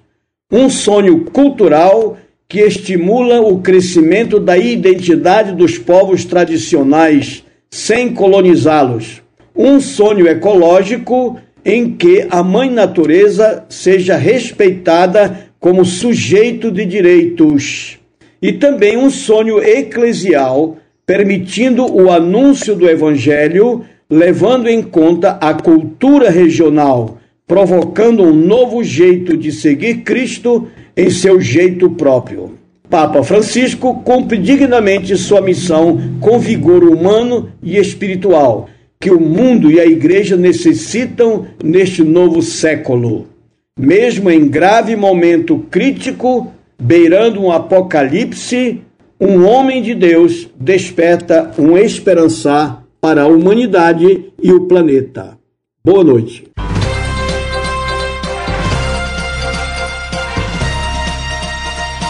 Um 0.52 0.69
sonho 0.69 1.25
cultural, 1.25 2.15
que 2.49 2.62
estimula 2.62 3.41
o 3.41 3.59
crescimento 3.59 4.39
da 4.39 4.57
identidade 4.57 5.51
dos 5.51 5.77
povos 5.77 6.25
tradicionais, 6.25 7.43
sem 7.69 8.12
colonizá-los. 8.12 9.21
Um 9.55 9.79
sonho 9.79 10.27
ecológico 10.27 11.38
em 11.63 11.91
que 11.91 12.25
a 12.27 12.41
Mãe 12.41 12.71
Natureza 12.71 13.65
seja 13.69 14.15
respeitada 14.15 15.47
como 15.59 15.85
sujeito 15.85 16.71
de 16.71 16.88
direitos. 16.88 17.99
E 18.41 18.53
também 18.53 18.97
um 18.97 19.12
sonho 19.12 19.62
eclesial, 19.62 20.77
permitindo 21.05 21.85
o 21.85 22.12
anúncio 22.12 22.75
do 22.75 22.89
Evangelho, 22.89 23.85
levando 24.09 24.67
em 24.67 24.81
conta 24.81 25.38
a 25.39 25.53
cultura 25.53 26.31
regional, 26.31 27.18
provocando 27.49 28.21
um 28.21 28.31
novo 28.31 28.83
jeito 28.83 29.35
de 29.35 29.51
seguir 29.51 30.03
Cristo 30.03 30.67
em 30.95 31.09
seu 31.09 31.41
jeito 31.41 31.89
próprio. 31.89 32.51
Papa 32.88 33.23
Francisco 33.23 34.03
cumpre 34.03 34.38
dignamente 34.38 35.17
sua 35.17 35.41
missão 35.41 35.99
com 36.21 36.38
vigor 36.38 36.83
humano 36.83 37.51
e 37.63 37.75
espiritual, 37.77 38.69
que 38.99 39.09
o 39.09 39.19
mundo 39.19 39.71
e 39.71 39.79
a 39.79 39.85
igreja 39.85 40.38
necessitam 40.38 41.47
neste 41.63 42.03
novo 42.03 42.43
século. 42.43 43.25
Mesmo 43.79 44.29
em 44.29 44.47
grave 44.47 44.95
momento 44.95 45.65
crítico, 45.71 46.51
beirando 46.79 47.41
um 47.41 47.51
apocalipse, 47.51 48.81
um 49.19 49.43
homem 49.43 49.81
de 49.81 49.95
Deus 49.95 50.47
desperta 50.55 51.49
um 51.57 51.75
esperançar 51.75 52.83
para 53.01 53.23
a 53.23 53.27
humanidade 53.27 54.25
e 54.39 54.51
o 54.51 54.67
planeta. 54.67 55.35
Boa 55.83 56.03
noite. 56.03 56.43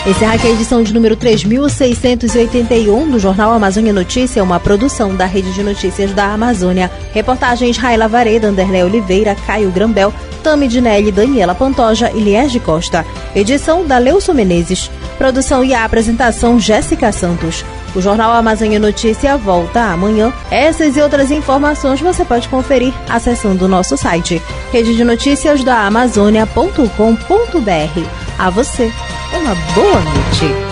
Encerra 0.06 0.36
aqui 0.36 0.48
a 0.48 0.52
edição 0.52 0.82
de 0.82 0.94
número 0.94 1.16
3681 1.16 3.12
do 3.12 3.20
Jornal 3.20 3.52
Amazônia 3.52 3.92
Notícia, 3.92 4.42
uma 4.42 4.60
produção 4.60 5.14
da 5.14 5.26
Rede 5.26 5.54
de 5.54 5.62
Notícias 5.62 6.14
da 6.14 6.34
Amazônia. 6.34 6.90
Reportagens 7.12 7.78
Raila 7.78 8.08
Vareda, 8.08 8.48
Anderlé 8.48 8.84
Oliveira, 8.84 9.36
Caio 9.46 9.70
Grambel, 9.70 10.14
Tami 10.42 10.70
Dinelli, 10.70 11.12
Daniela 11.12 11.54
Pantoja 11.54 12.10
e 12.12 12.22
Liege 12.22 12.62
Costa. 12.62 13.06
Edição 13.36 13.86
da 13.86 13.98
Leuso 13.98 14.34
Menezes. 14.34 14.90
Produção 15.18 15.66
e 15.66 15.74
apresentação 15.74 16.58
Jéssica 16.58 17.12
Santos. 17.12 17.66
O 17.94 18.02
Jornal 18.02 18.32
Amazônia 18.32 18.80
Notícia 18.80 19.36
volta 19.36 19.82
amanhã. 19.82 20.32
Essas 20.50 20.96
e 20.96 21.02
outras 21.02 21.30
informações 21.30 22.00
você 22.00 22.24
pode 22.24 22.48
conferir 22.48 22.94
acessando 23.10 23.66
o 23.66 23.68
nosso 23.68 23.98
site 23.98 24.42
rede 24.72 24.96
de 24.96 25.04
notícias 25.04 25.64
da 25.64 25.86
Amazônia.com.br. 25.86 28.08
A 28.38 28.50
você 28.50 28.92
uma 29.34 29.56
boa 29.76 30.02
noite. 30.02 30.69